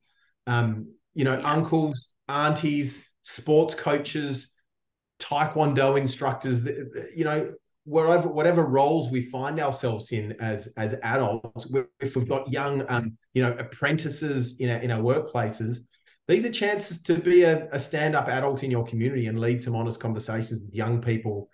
[0.46, 4.54] Um, you know, uncles, aunties, sports coaches,
[5.18, 6.64] taekwondo instructors,
[7.14, 7.52] you know,
[7.88, 11.66] wherever whatever roles we find ourselves in as as adults,
[12.01, 15.79] if we've got young, um, you know, apprentices in our, in our workplaces,
[16.27, 19.74] these are chances to be a, a stand-up adult in your community and lead some
[19.74, 21.48] honest conversations with young people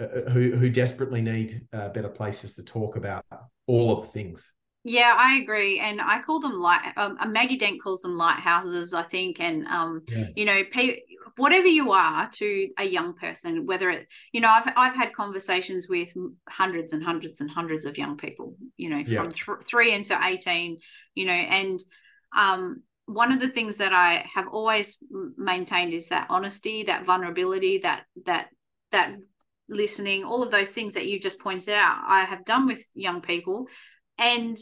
[0.00, 3.24] uh, uh who who desperately need uh, better places to talk about
[3.66, 4.52] all of the things.
[4.86, 6.92] Yeah, I agree, and I call them light.
[6.98, 10.26] Um, uh, Maggie Dent calls them lighthouses, I think, and um, yeah.
[10.36, 11.02] you know, pay,
[11.36, 15.88] whatever you are to a young person, whether it, you know, I've I've had conversations
[15.88, 16.12] with
[16.48, 19.22] hundreds and hundreds and hundreds of young people, you know, yeah.
[19.22, 20.78] from th- three into eighteen,
[21.14, 21.80] you know, and
[22.36, 24.98] um, one of the things that I have always
[25.36, 28.48] maintained is that honesty, that vulnerability, that that
[28.90, 29.14] that
[29.68, 33.20] listening, all of those things that you just pointed out, I have done with young
[33.20, 33.66] people,
[34.18, 34.56] and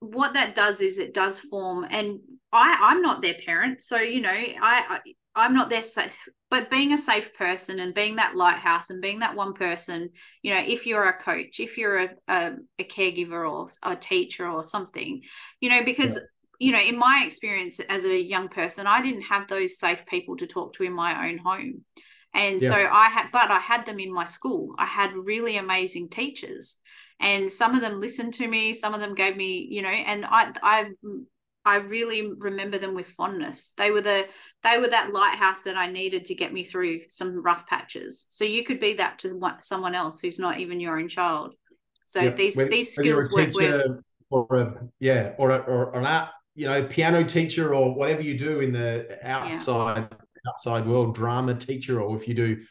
[0.00, 2.18] what that does is it does form and
[2.52, 4.98] i i'm not their parent so you know i, I
[5.36, 6.16] am not their safe
[6.50, 10.10] but being a safe person and being that lighthouse and being that one person
[10.42, 14.48] you know if you're a coach if you're a, a, a caregiver or a teacher
[14.48, 15.22] or something
[15.60, 16.22] you know because yeah.
[16.58, 20.36] you know in my experience as a young person i didn't have those safe people
[20.36, 21.82] to talk to in my own home
[22.34, 22.68] and yeah.
[22.68, 26.76] so i had but i had them in my school i had really amazing teachers
[27.20, 30.26] and some of them listened to me some of them gave me you know and
[30.26, 30.86] i i
[31.64, 33.72] I really remember them with fondness.
[33.76, 34.26] They were the
[34.62, 38.26] they were that lighthouse that I needed to get me through some rough patches.
[38.30, 41.54] So you could be that to someone else who's not even your own child.
[42.04, 43.52] So these when, these skills work
[44.30, 48.36] or a yeah or a, or an art you know piano teacher or whatever you
[48.36, 50.50] do in the outside yeah.
[50.50, 52.62] outside world drama teacher or if you do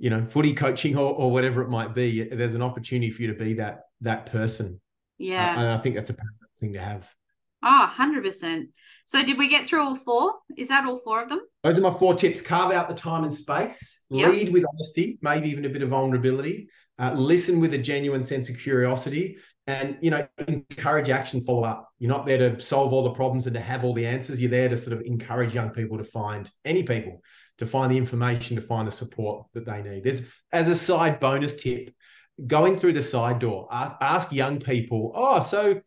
[0.00, 3.28] you know, footy coaching or, or whatever it might be, there's an opportunity for you
[3.28, 4.80] to be that that person.
[5.18, 5.54] Yeah.
[5.54, 6.16] Uh, and I think that's a
[6.58, 7.06] thing to have.
[7.62, 8.64] Oh, 100%.
[9.06, 10.34] So did we get through all four?
[10.56, 11.40] Is that all four of them?
[11.62, 12.40] Those are my four tips.
[12.40, 14.04] Carve out the time and space.
[14.10, 14.32] Yep.
[14.32, 16.68] Lead with honesty, maybe even a bit of vulnerability.
[16.98, 21.86] Uh, listen with a genuine sense of curiosity and you know encourage action follow up
[21.98, 24.50] you're not there to solve all the problems and to have all the answers you're
[24.50, 27.20] there to sort of encourage young people to find any people
[27.60, 30.02] to find the information, to find the support that they need.
[30.02, 31.90] There's as a side bonus tip,
[32.46, 35.78] going through the side door, ask, ask young people, oh, so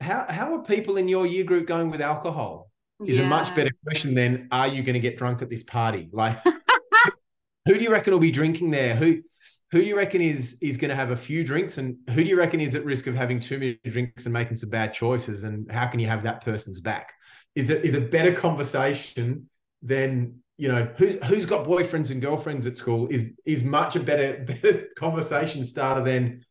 [0.00, 2.70] how, how are people in your year group going with alcohol?
[3.04, 3.24] Is yeah.
[3.24, 6.08] a much better question than are you going to get drunk at this party?
[6.12, 6.38] Like
[7.66, 8.94] who do you reckon will be drinking there?
[8.94, 9.22] Who
[9.72, 12.30] who do you reckon is is going to have a few drinks and who do
[12.30, 15.44] you reckon is at risk of having too many drinks and making some bad choices
[15.44, 17.12] and how can you have that person's back
[17.54, 19.48] is it is a better conversation
[19.82, 24.00] than you know who, who's got boyfriends and girlfriends at school is is much a
[24.00, 26.44] better better conversation starter than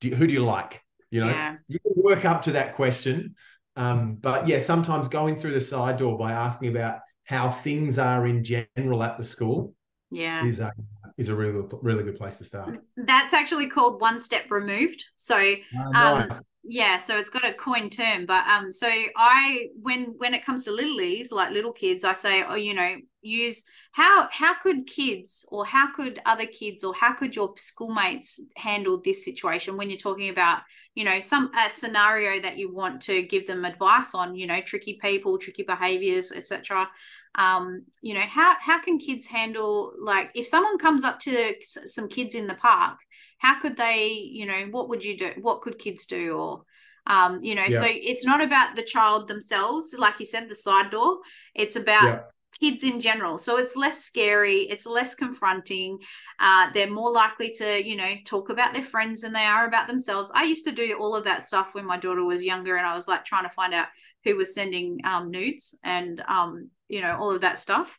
[0.00, 1.56] do who do you like you know yeah.
[1.68, 3.36] you can work up to that question
[3.76, 8.26] um, but yeah sometimes going through the side door by asking about how things are
[8.26, 9.74] in general at the school
[10.10, 10.72] yeah is a
[11.18, 15.36] is a really really good place to start that's actually called one step removed so
[15.36, 16.38] oh, nice.
[16.38, 20.44] um, yeah so it's got a coin term but um so i when when it
[20.44, 24.54] comes to little littlies like little kids i say oh you know use how how
[24.54, 29.76] could kids or how could other kids or how could your schoolmates handle this situation
[29.76, 30.60] when you're talking about
[30.94, 34.60] you know some a scenario that you want to give them advice on you know
[34.60, 36.88] tricky people tricky behaviors etc
[37.36, 42.08] um you know how how can kids handle like if someone comes up to some
[42.08, 42.98] kids in the park
[43.38, 46.64] how could they you know what would you do what could kids do or
[47.06, 47.80] um you know yeah.
[47.80, 51.18] so it's not about the child themselves like you said the side door
[51.54, 52.20] it's about yeah.
[52.60, 55.98] Kids in general so it's less scary it's less confronting
[56.38, 59.88] uh, they're more likely to you know talk about their friends than they are about
[59.88, 62.86] themselves i used to do all of that stuff when my daughter was younger and
[62.86, 63.88] i was like trying to find out
[64.24, 67.98] who was sending um, nudes and um, you know all of that stuff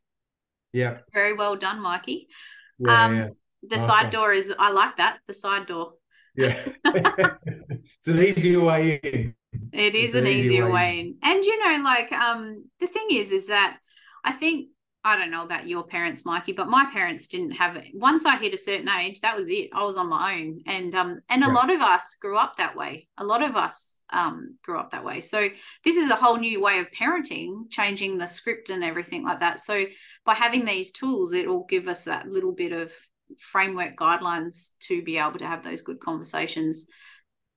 [0.72, 2.28] yeah very well done mikey
[2.80, 3.28] yeah, um, yeah
[3.70, 3.88] the awesome.
[3.88, 5.20] side door is I like that.
[5.28, 5.94] The side door.
[6.36, 6.68] Yeah.
[6.86, 9.36] it's an easier way in.
[9.72, 11.16] It is it's an, an easier way, way in.
[11.22, 13.78] And you know, like um the thing is is that
[14.24, 14.70] I think
[15.06, 17.88] I don't know about your parents, Mikey, but my parents didn't have it.
[17.94, 19.70] Once I hit a certain age, that was it.
[19.74, 20.62] I was on my own.
[20.66, 21.54] And um and a yeah.
[21.54, 23.10] lot of us grew up that way.
[23.18, 25.20] A lot of us um grew up that way.
[25.20, 25.50] So
[25.84, 29.60] this is a whole new way of parenting, changing the script and everything like that.
[29.60, 29.86] So
[30.26, 32.94] by having these tools, it will give us that little bit of
[33.40, 36.86] framework guidelines to be able to have those good conversations.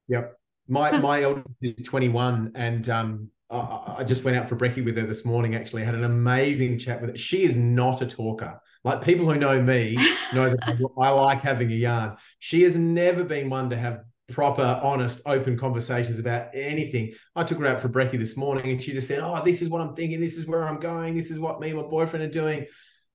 [0.08, 0.36] Yep.
[0.68, 4.97] my my eldest is 21 and um I, I just went out for brekkie with
[4.97, 7.16] her this morning actually had an amazing chat with her.
[7.16, 8.61] She is not a talker.
[8.84, 9.97] Like people who know me
[10.34, 12.16] know that I like having a yarn.
[12.38, 17.12] She has never been one to have proper honest open conversations about anything.
[17.36, 19.68] I took her out for brekkie this morning and she just said oh this is
[19.68, 20.20] what i'm thinking.
[20.20, 21.14] This is where i'm going.
[21.14, 22.66] This is what me and my boyfriend are doing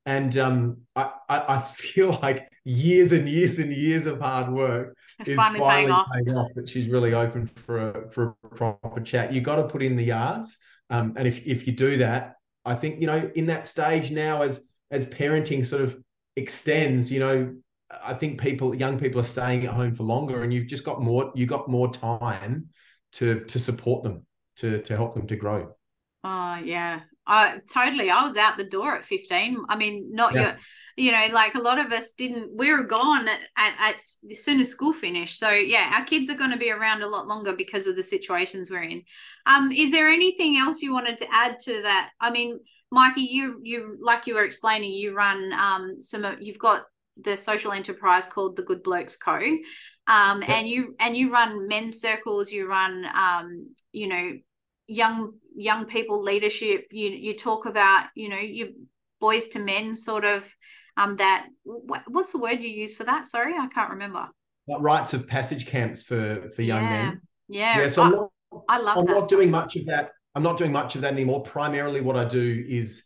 [0.06, 4.96] and um, I, I, I feel like years and years and years of hard work
[5.20, 6.08] it's is finally, finally paying, off.
[6.14, 6.48] paying off.
[6.56, 9.34] That she's really open for a for a proper chat.
[9.34, 10.58] You got to put in the yards,
[10.90, 12.36] um, and if if you do that,
[12.66, 15.98] I think you know in that stage now as as parenting sort of
[16.36, 17.56] extends, you know,
[18.04, 21.02] I think people young people are staying at home for longer, and you've just got
[21.02, 22.70] more you got more time
[23.14, 24.26] to to support them
[24.58, 25.74] to to help them to grow.
[26.24, 28.10] Oh yeah, uh, totally.
[28.10, 29.66] I was out the door at 15.
[29.70, 30.42] I mean, not yeah.
[30.42, 30.58] your,
[30.98, 33.96] you know, like a lot of us didn't, we were gone at, at, at
[34.32, 35.38] as soon as school finished.
[35.38, 38.04] So yeah, our kids are going to be around a lot longer because of the
[38.04, 39.04] situations we're in.
[39.46, 42.12] Um, is there anything else you wanted to add to that?
[42.20, 42.60] I mean,
[42.92, 46.84] Mikey, you, you, like you were explaining, you run, um, some you've got
[47.24, 49.40] the social enterprise called the Good Blokes Co.
[50.08, 54.32] Um, and you, and you run men's circles, you run, um, you know,
[54.92, 58.74] young young people leadership you you talk about you know you
[59.20, 60.54] boys to men sort of
[60.98, 63.28] um that what, what's the word you use for that?
[63.28, 64.28] Sorry i can't remember.
[64.66, 66.90] What rites of passage camps for for young yeah.
[66.90, 67.22] men.
[67.48, 67.80] Yeah.
[67.80, 68.30] Yeah so I, am not,
[68.68, 71.42] I love i'm not doing much of that i'm not doing much of that anymore.
[71.44, 73.04] Primarily what i do is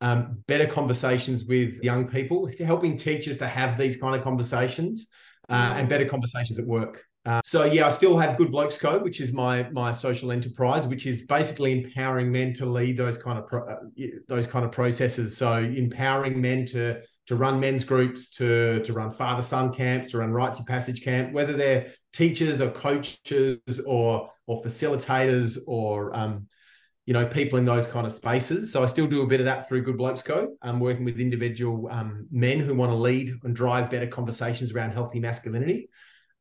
[0.00, 5.08] um, better conversations with young people helping teachers to have these kind of conversations
[5.48, 8.98] uh, and better conversations at work uh, so yeah, I still have Good Blokes Co,
[8.98, 13.38] which is my my social enterprise, which is basically empowering men to lead those kind
[13.38, 13.76] of pro, uh,
[14.28, 15.36] those kind of processes.
[15.36, 20.18] So empowering men to to run men's groups, to to run father son camps, to
[20.18, 26.46] run rites of passage camp, whether they're teachers or coaches or or facilitators or um,
[27.04, 28.72] you know people in those kind of spaces.
[28.72, 30.56] So I still do a bit of that through Good Blokes Co.
[30.62, 34.92] I'm working with individual um, men who want to lead and drive better conversations around
[34.92, 35.90] healthy masculinity.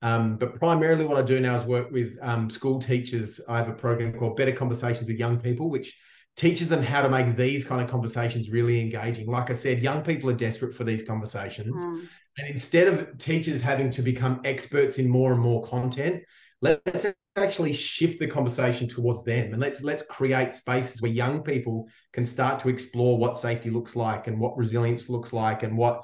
[0.02, 3.41] Um, but primarily, what I do now is work with um, school teachers.
[3.48, 5.98] I have a program called Better Conversations with Young People, which
[6.36, 9.28] teaches them how to make these kind of conversations really engaging.
[9.28, 11.82] Like I said, young people are desperate for these conversations.
[11.82, 12.08] Mm.
[12.38, 16.22] And instead of teachers having to become experts in more and more content,
[16.62, 21.88] let's actually shift the conversation towards them and let's let's create spaces where young people
[22.14, 26.04] can start to explore what safety looks like and what resilience looks like and what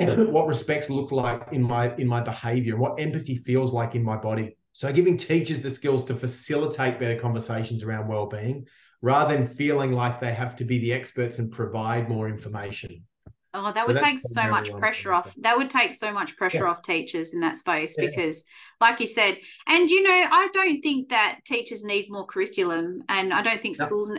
[0.00, 4.02] what respects look like in my in my behavior and what empathy feels like in
[4.02, 8.66] my body so giving teachers the skills to facilitate better conversations around well-being
[9.02, 13.04] rather than feeling like they have to be the experts and provide more information
[13.52, 15.34] Oh, that so would take so much pressure off.
[15.38, 16.70] That would take so much pressure yeah.
[16.70, 18.06] off teachers in that space yeah.
[18.06, 18.44] because,
[18.80, 23.34] like you said, and you know, I don't think that teachers need more curriculum, and
[23.34, 24.12] I don't think schools,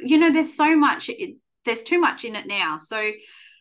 [0.00, 1.10] you know, there's so much,
[1.66, 2.78] there's too much in it now.
[2.78, 3.10] So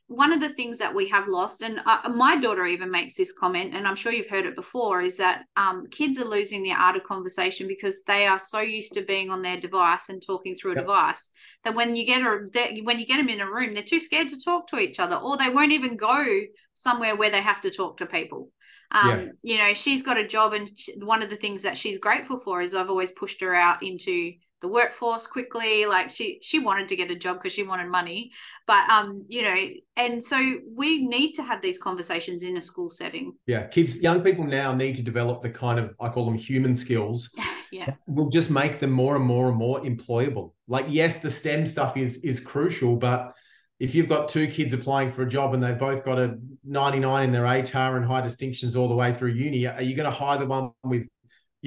[0.08, 3.34] one of the things that we have lost, and uh, my daughter even makes this
[3.34, 6.72] comment, and I'm sure you've heard it before, is that um, kids are losing the
[6.72, 10.56] art of conversation because they are so used to being on their device and talking
[10.56, 10.86] through a yep.
[10.86, 11.30] device
[11.66, 14.30] that when you get a when you get them in a room, they're too scared
[14.30, 16.26] to talk to each other, or they won't even go
[16.74, 18.50] somewhere where they have to talk to people.
[18.92, 19.26] Um, yeah.
[19.44, 22.40] You know, she's got a job, and she, one of the things that she's grateful
[22.40, 24.32] for is I've always pushed her out into
[24.62, 28.32] the workforce quickly like she she wanted to get a job because she wanted money.
[28.66, 29.56] But um you know
[29.96, 33.34] and so we need to have these conversations in a school setting.
[33.46, 36.74] Yeah kids young people now need to develop the kind of i call them human
[36.76, 37.54] skills yeah.
[37.72, 37.94] yeah.
[38.08, 40.54] will just make them more and more and more employable.
[40.68, 43.34] Like yes the stem stuff is is crucial but
[43.80, 47.24] if you've got two kids applying for a job and they've both got a 99
[47.24, 50.16] in their ATAR and high distinctions all the way through uni, are you going to
[50.16, 51.08] hire the one with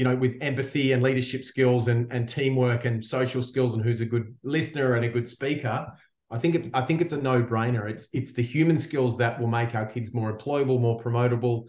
[0.01, 4.01] you know, with empathy and leadership skills and, and teamwork and social skills and who's
[4.01, 5.93] a good listener and a good speaker,
[6.31, 7.91] I think it's I think it's a no-brainer.
[7.91, 11.65] It's it's the human skills that will make our kids more employable, more promotable,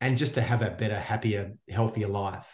[0.00, 2.48] and just to have a better, happier, healthier life.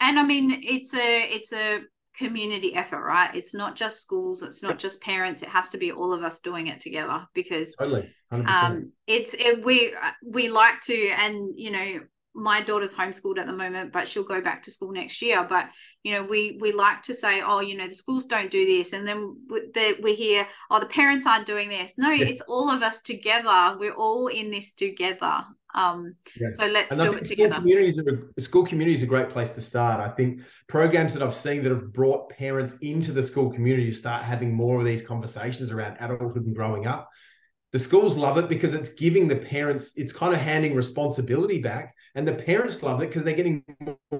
[0.00, 1.80] And I mean, it's a it's a
[2.18, 3.34] community effort, right?
[3.34, 5.42] It's not just schools, it's not just parents.
[5.42, 8.48] It has to be all of us doing it together because totally, 100%.
[8.50, 12.00] um, it's it, we we like to, and you know,
[12.34, 15.68] my daughter's homeschooled at the moment but she'll go back to school next year but
[16.02, 18.94] you know we we like to say oh you know the schools don't do this
[18.94, 19.36] and then
[20.02, 22.26] we hear oh the parents aren't doing this no yeah.
[22.26, 26.48] it's all of us together we're all in this together um yeah.
[26.52, 29.60] so let's and do it together communities are school community is a great place to
[29.60, 33.90] start i think programs that i've seen that have brought parents into the school community
[33.90, 37.10] to start having more of these conversations around adulthood and growing up
[37.72, 41.94] the schools love it because it's giving the parents, it's kind of handing responsibility back.
[42.14, 43.64] And the parents love it because they're getting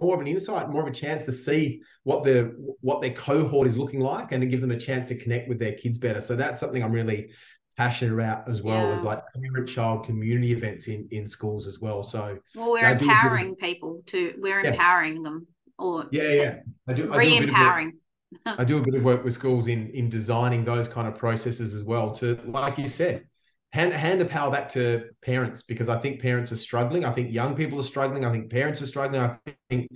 [0.01, 3.67] more of an insight, more of a chance to see what the what their cohort
[3.67, 6.21] is looking like and to give them a chance to connect with their kids better.
[6.21, 7.33] So that's something I'm really
[7.77, 8.93] passionate about as well yeah.
[8.93, 12.03] as like parent child community events in in schools as well.
[12.03, 14.71] So well, we're empowering people to we're yeah.
[14.71, 15.47] empowering them
[15.79, 16.55] or yeah, yeah.
[16.89, 17.99] I do re-empowering.
[18.47, 21.75] I do a bit of work with schools in in designing those kind of processes
[21.75, 23.27] as well to like you said
[23.73, 27.05] hand hand the power back to parents because I think parents are struggling.
[27.05, 28.25] I think young people are struggling.
[28.25, 29.21] I think parents are struggling.
[29.21, 29.39] I
[29.71, 29.91] think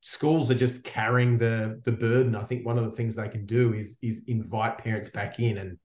[0.00, 2.34] schools are just carrying the the burden.
[2.34, 5.58] I think one of the things they can do is is invite parents back in
[5.58, 5.78] and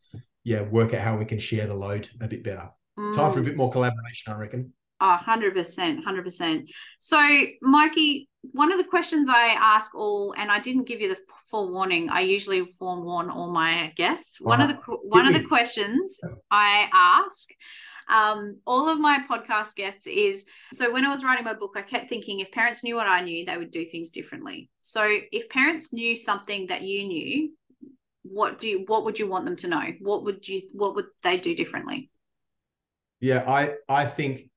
[0.44, 2.70] yeah, work out how we can share the load a bit better.
[2.98, 3.16] Mm.
[3.16, 3.46] Time for a mm.
[3.46, 4.72] bit more collaboration, I reckon.
[5.02, 6.70] Oh, 100%, 100%.
[7.00, 7.20] So,
[7.62, 11.18] Mikey, one of the questions I ask all, and I didn't give you the
[11.50, 12.10] forewarning.
[12.10, 14.40] I usually forewarn all my guests.
[14.42, 16.20] One of the one of the questions
[16.52, 17.50] I ask
[18.08, 21.82] um, all of my podcast guests is so when I was writing my book, I
[21.82, 24.70] kept thinking if parents knew what I knew, they would do things differently.
[24.82, 27.52] So if parents knew something that you knew,
[28.24, 29.84] what do you, what would you want them to know?
[30.00, 32.10] What would you what would they do differently?
[33.20, 34.50] Yeah, I I think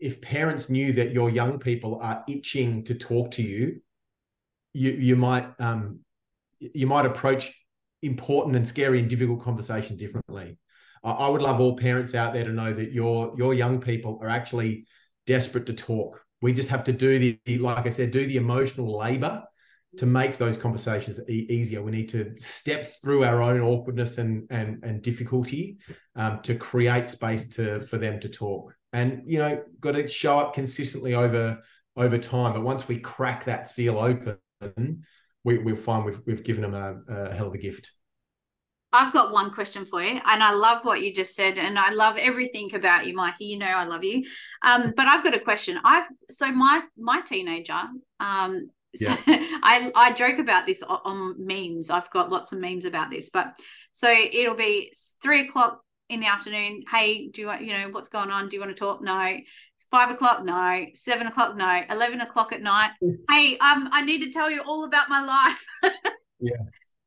[0.00, 3.80] if parents knew that your young people are itching to talk to you,
[4.72, 6.00] you you might um
[6.74, 7.52] you might approach
[8.02, 10.58] important and scary and difficult conversation differently.
[11.04, 14.28] I would love all parents out there to know that your your young people are
[14.28, 14.86] actually
[15.26, 16.24] desperate to talk.
[16.40, 19.42] We just have to do the like I said, do the emotional labor
[19.98, 21.82] to make those conversations e- easier.
[21.82, 25.78] We need to step through our own awkwardness and and and difficulty
[26.14, 28.72] um, to create space to for them to talk.
[28.92, 31.58] And you know, got to show up consistently over
[31.96, 32.52] over time.
[32.52, 35.02] But once we crack that seal open,
[35.44, 37.90] we, we'll find we've we've given them a, a hell of a gift.
[38.94, 41.90] I've got one question for you, and I love what you just said, and I
[41.92, 43.46] love everything about you, Mikey.
[43.46, 44.24] You know I love you.
[44.62, 45.78] Um, but I've got a question.
[45.82, 47.80] I've so my my teenager,
[48.20, 49.38] um, so yeah.
[49.62, 51.88] I I joke about this on, on memes.
[51.88, 53.54] I've got lots of memes about this, but
[53.94, 55.80] so it'll be three o'clock
[56.10, 56.84] in the afternoon.
[56.90, 58.48] Hey, do you want you know what's going on?
[58.48, 59.02] Do you want to talk?
[59.02, 59.38] No.
[59.92, 60.86] Five o'clock, no.
[60.94, 61.82] Seven o'clock, no.
[61.90, 62.92] Eleven o'clock at night.
[63.30, 65.66] hey, um, I need to tell you all about my life.
[66.40, 66.56] yeah.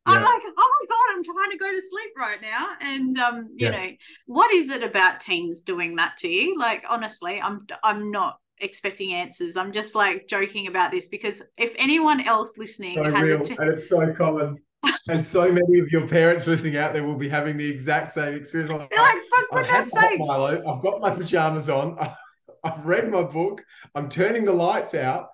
[0.06, 2.68] I'm like, oh my god, I'm trying to go to sleep right now.
[2.80, 3.72] And um, you yeah.
[3.72, 3.92] know,
[4.28, 6.60] what is it about teens doing that to you?
[6.60, 9.58] Like, honestly, I'm I'm not expecting answers.
[9.58, 13.56] I'm just like joking about this because if anyone else listening so has real, t-
[13.58, 14.60] and it's so common.
[15.10, 18.36] and so many of your parents listening out there will be having the exact same
[18.36, 18.72] experience.
[18.72, 20.20] Like, They're like, fuck goodness sakes.
[20.20, 21.98] Milo, I've got my pajamas on.
[22.66, 23.64] I've read my book.
[23.94, 25.30] I'm turning the lights out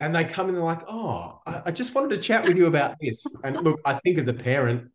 [0.00, 2.56] and they come in and they're like, "Oh, I, I just wanted to chat with
[2.56, 4.90] you about this." And look, I think as a parent,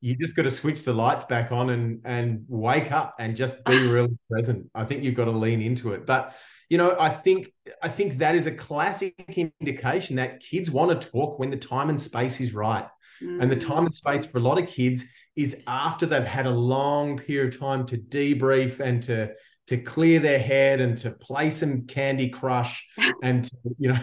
[0.00, 3.62] you just got to switch the lights back on and and wake up and just
[3.64, 4.70] be really present.
[4.74, 6.06] I think you've got to lean into it.
[6.06, 6.34] But
[6.70, 9.14] you know, I think I think that is a classic
[9.60, 12.86] indication that kids want to talk when the time and space is right.
[13.22, 13.42] Mm.
[13.42, 15.04] And the time and space for a lot of kids
[15.36, 19.32] is after they've had a long period of time to debrief and to
[19.66, 22.86] to clear their head and to play some Candy Crush
[23.22, 24.00] and to, you know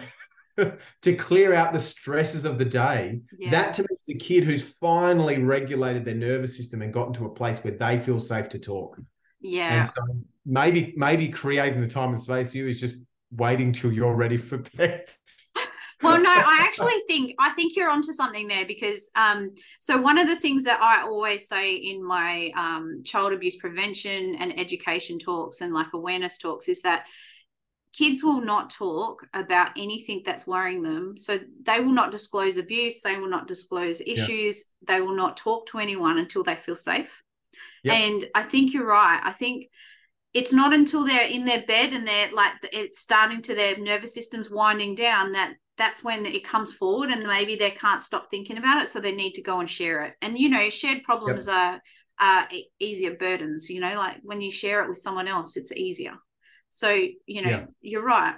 [1.02, 3.20] to clear out the stresses of the day.
[3.38, 3.50] Yeah.
[3.50, 7.26] That to me is a kid who's finally regulated their nervous system and gotten to
[7.26, 9.00] a place where they feel safe to talk.
[9.40, 9.78] Yeah.
[9.78, 10.02] And so
[10.46, 12.96] maybe maybe creating the time and space for you is just
[13.30, 15.10] waiting till you're ready for bed.
[16.02, 19.50] well no i actually think i think you're onto something there because um
[19.80, 24.34] so one of the things that i always say in my um child abuse prevention
[24.36, 27.06] and education talks and like awareness talks is that
[27.92, 31.16] kids will not talk about anything that's worrying them.
[31.18, 34.94] So they will not disclose abuse, they will not disclose issues, yeah.
[34.94, 37.22] they will not talk to anyone until they feel safe.
[37.84, 37.94] Yep.
[37.94, 39.20] And I think you're right.
[39.22, 39.68] I think
[40.32, 44.14] it's not until they're in their bed and they're like it's starting to their nervous
[44.14, 48.58] system's winding down that that's when it comes forward and maybe they can't stop thinking
[48.58, 51.46] about it so they need to go and share it and you know shared problems
[51.46, 51.56] yep.
[51.56, 51.80] are
[52.20, 52.48] are
[52.78, 56.14] easier burdens you know like when you share it with someone else it's easier
[56.74, 56.88] so,
[57.26, 57.64] you know, yeah.
[57.82, 58.34] you're right.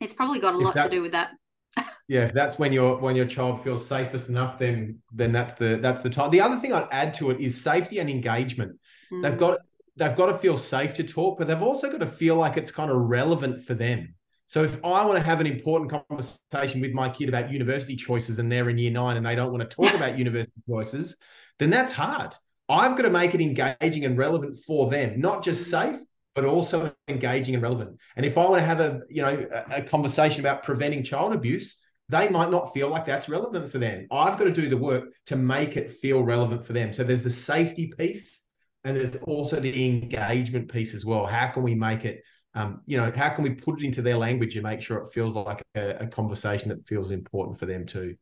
[0.00, 1.30] It's probably got a lot that, to do with that.
[2.08, 6.02] yeah, that's when your when your child feels safest enough, then then that's the that's
[6.02, 6.32] the time.
[6.32, 8.76] The other thing I'd add to it is safety and engagement.
[9.12, 9.22] Mm.
[9.22, 9.60] They've got
[9.94, 12.72] they've got to feel safe to talk, but they've also got to feel like it's
[12.72, 14.16] kind of relevant for them.
[14.46, 18.38] So if I want to have an important conversation with my kid about university choices
[18.38, 21.16] and they're in year nine and they don't want to talk about university choices,
[21.58, 22.34] then that's hard.
[22.68, 25.96] I've got to make it engaging and relevant for them, not just safe,
[26.34, 27.98] but also engaging and relevant.
[28.16, 31.32] And if I want to have a you know a, a conversation about preventing child
[31.32, 31.76] abuse,
[32.08, 34.06] they might not feel like that's relevant for them.
[34.10, 36.92] I've got to do the work to make it feel relevant for them.
[36.92, 38.46] So there's the safety piece
[38.84, 41.24] and there's also the engagement piece as well.
[41.24, 42.22] How can we make it?
[42.54, 45.12] Um, you know, how can we put it into their language and make sure it
[45.12, 48.16] feels like a, a conversation that feels important for them too?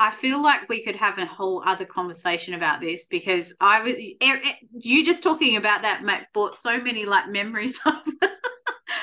[0.00, 3.96] I feel like we could have a whole other conversation about this because I would
[3.98, 8.06] you just talking about that Matt brought so many like memories up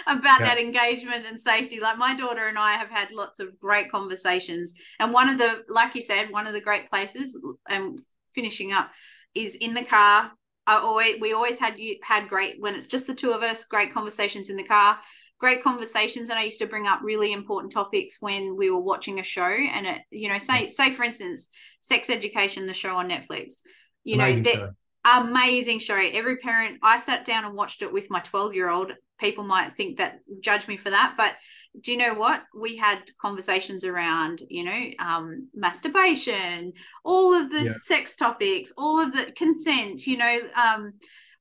[0.07, 0.45] about yeah.
[0.45, 1.81] that engagement and safety.
[1.81, 5.63] Like my daughter and I have had lots of great conversations, and one of the
[5.67, 7.99] like you said, one of the great places and
[8.33, 8.91] finishing up
[9.33, 10.31] is in the car.
[10.67, 13.65] I always we always had you had great when it's just the two of us,
[13.65, 14.97] great conversations in the car
[15.39, 19.19] great conversations and i used to bring up really important topics when we were watching
[19.19, 21.49] a show and it you know say say for instance
[21.81, 23.61] sex education the show on netflix
[24.03, 24.71] you amazing know show.
[25.19, 28.93] amazing show every parent i sat down and watched it with my 12 year old
[29.19, 31.33] people might think that judge me for that but
[31.81, 36.71] do you know what we had conversations around you know um, masturbation
[37.03, 37.71] all of the yeah.
[37.71, 40.93] sex topics all of the consent you know um,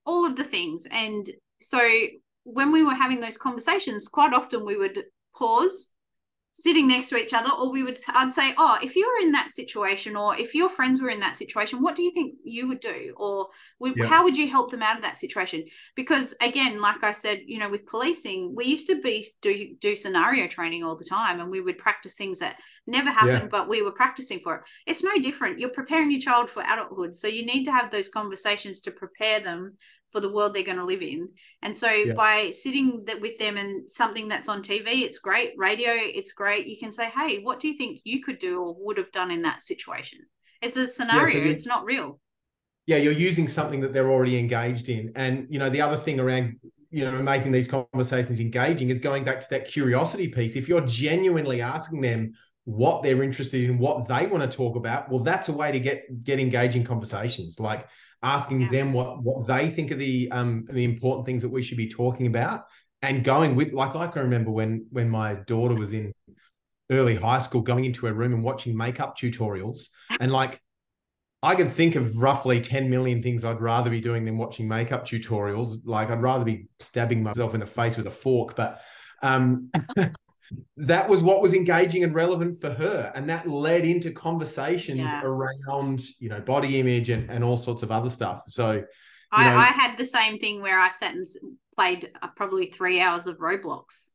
[0.06, 1.30] all of the things and
[1.60, 1.80] so
[2.44, 5.02] when we were having those conversations, quite often we would
[5.36, 5.88] pause,
[6.56, 9.32] sitting next to each other, or we would I'd say, Oh, if you were in
[9.32, 12.68] that situation, or if your friends were in that situation, what do you think you
[12.68, 13.12] would do?
[13.16, 13.48] Or
[13.80, 14.06] yeah.
[14.06, 15.64] how would you help them out of that situation?
[15.96, 19.96] Because again, like I said, you know, with policing, we used to be do, do
[19.96, 23.48] scenario training all the time and we would practice things that never happened, yeah.
[23.50, 24.62] but we were practicing for it.
[24.86, 25.58] It's no different.
[25.58, 27.16] You're preparing your child for adulthood.
[27.16, 29.76] So you need to have those conversations to prepare them
[30.14, 31.28] for the world they're going to live in.
[31.60, 32.12] And so yeah.
[32.12, 35.54] by sitting that with them and something that's on TV, it's great.
[35.56, 36.68] Radio, it's great.
[36.68, 39.32] You can say, "Hey, what do you think you could do or would have done
[39.32, 40.20] in that situation?"
[40.62, 41.38] It's a scenario.
[41.38, 42.20] Yeah, so it's not real.
[42.86, 45.10] Yeah, you're using something that they're already engaged in.
[45.16, 46.60] And you know, the other thing around
[46.90, 50.54] you know making these conversations engaging is going back to that curiosity piece.
[50.54, 52.34] If you're genuinely asking them
[52.66, 55.80] what they're interested in, what they want to talk about, well, that's a way to
[55.80, 57.58] get get engaging conversations.
[57.58, 57.88] Like
[58.24, 58.70] asking yeah.
[58.70, 61.88] them what what they think are the um the important things that we should be
[61.88, 62.64] talking about
[63.02, 66.12] and going with like I can remember when when my daughter was in
[66.90, 69.88] early high school going into her room and watching makeup tutorials
[70.20, 70.60] and like
[71.42, 75.04] I can think of roughly 10 million things I'd rather be doing than watching makeup
[75.04, 78.80] tutorials like I'd rather be stabbing myself in the face with a fork but
[79.22, 79.70] um
[80.76, 83.12] that was what was engaging and relevant for her.
[83.14, 85.22] And that led into conversations yeah.
[85.22, 88.42] around you know body image and, and all sorts of other stuff.
[88.48, 88.84] So
[89.32, 91.26] I, know, I, had the same thing where i sat and
[91.74, 94.06] played uh, probably three hours of roblox.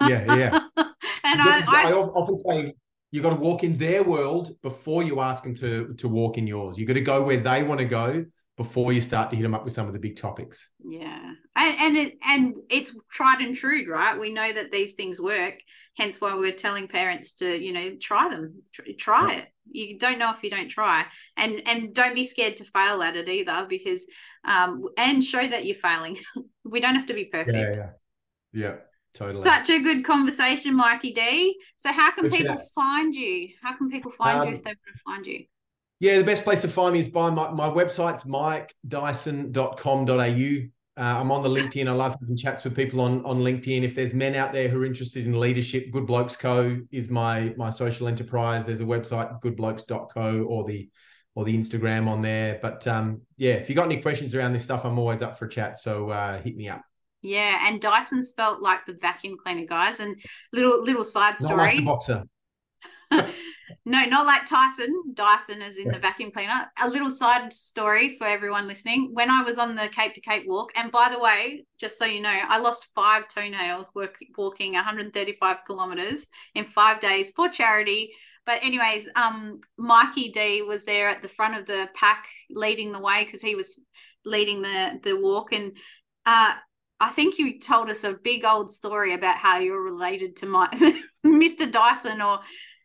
[0.00, 0.60] Yeah yeah.
[1.26, 2.74] And I, I, I often say
[3.10, 6.46] you got to walk in their world before you ask them to to walk in
[6.46, 6.76] yours.
[6.76, 9.54] You got to go where they want to go before you start to hit them
[9.54, 10.70] up with some of the big topics.
[10.84, 11.32] Yeah,
[11.64, 14.18] and and it, and it's tried and true, right?
[14.18, 15.60] We know that these things work.
[15.96, 18.62] Hence why we're telling parents to you know try them,
[18.98, 19.38] try yeah.
[19.38, 19.48] it.
[19.70, 21.04] You don't know if you don't try,
[21.36, 24.06] and and don't be scared to fail at it either, because
[24.44, 26.18] um and show that you're failing.
[26.64, 27.56] we don't have to be perfect.
[27.56, 27.90] Yeah, yeah,
[28.52, 28.74] yeah.
[29.14, 29.44] Totally.
[29.44, 31.56] Such a good conversation, Mikey D.
[31.76, 32.64] So, how can good people chat.
[32.74, 33.50] find you?
[33.62, 35.44] How can people find um, you if they want to find you?
[36.00, 40.68] Yeah, the best place to find me is by my, my website's mikedyson.com.au.
[40.96, 41.88] Uh, I'm on the LinkedIn.
[41.88, 43.82] I love having chats with people on, on LinkedIn.
[43.82, 47.52] If there's men out there who are interested in leadership, Good Blokes Co is my
[47.56, 48.64] my social enterprise.
[48.64, 50.88] There's a website, goodblokes.co, or the
[51.34, 52.60] or the Instagram on there.
[52.62, 55.46] But um, yeah, if you got any questions around this stuff, I'm always up for
[55.46, 55.76] a chat.
[55.78, 56.82] So uh, hit me up.
[57.22, 59.98] Yeah, and Dyson spelt like the vacuum cleaner, guys.
[59.98, 60.14] And
[60.52, 61.56] little little side story.
[61.56, 62.22] Not like the boxer.
[63.84, 65.02] no, not like Tyson.
[65.14, 65.92] Dyson is in yeah.
[65.92, 66.70] the vacuum cleaner.
[66.82, 69.10] A little side story for everyone listening.
[69.12, 72.04] When I was on the Cape to Cape walk, and by the way, just so
[72.04, 78.10] you know, I lost five toenails work, walking 135 kilometers in five days for charity.
[78.46, 83.00] But anyways, um, Mikey D was there at the front of the pack leading the
[83.00, 83.78] way because he was
[84.24, 85.76] leading the the walk, and
[86.26, 86.54] uh,
[87.00, 90.68] I think you told us a big old story about how you're related to my
[91.26, 91.70] Mr.
[91.70, 92.40] Dyson or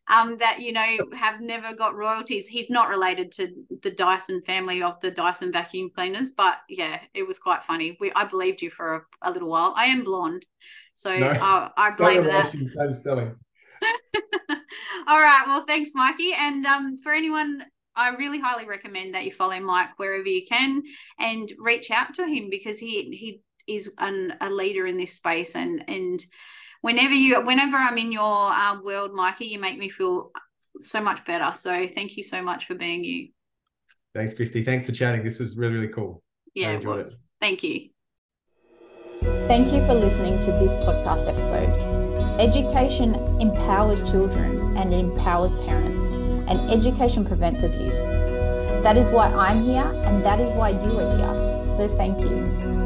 [0.10, 2.48] um, that you know have never got royalties.
[2.48, 7.28] He's not related to the Dyson family of the Dyson vacuum cleaners, but yeah, it
[7.28, 7.98] was quite funny.
[8.00, 9.74] We I believed you for a, a little while.
[9.78, 10.46] I am blonde,
[10.96, 12.52] so no, I, I blame that.
[12.52, 13.36] Same spelling.
[15.08, 15.44] All right.
[15.48, 16.34] Well, thanks, Mikey.
[16.34, 17.64] And um, for anyone
[17.96, 20.82] I really highly recommend that you follow Mike wherever you can
[21.20, 25.56] and reach out to him because he he is an, a leader in this space
[25.56, 26.26] and and
[26.82, 30.32] whenever you whenever i'm in your uh, world mikey you make me feel
[30.80, 31.54] so much better.
[31.56, 33.30] So thank you so much for being you.
[34.14, 34.64] Thanks Kristi.
[34.64, 35.24] Thanks for chatting.
[35.24, 36.24] This was really really cool.
[36.54, 37.10] Yeah it was.
[37.10, 37.16] it.
[37.40, 37.90] Thank you.
[39.48, 41.70] Thank you for listening to this podcast episode.
[42.40, 48.04] Education empowers children and empowers parents and education prevents abuse.
[48.84, 51.70] That is why i'm here and that is why you are here.
[51.70, 52.79] So thank you.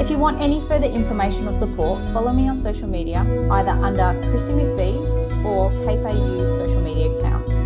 [0.00, 3.20] If you want any further information or support, follow me on social media,
[3.50, 7.60] either under Kristi McVee or AU social media accounts.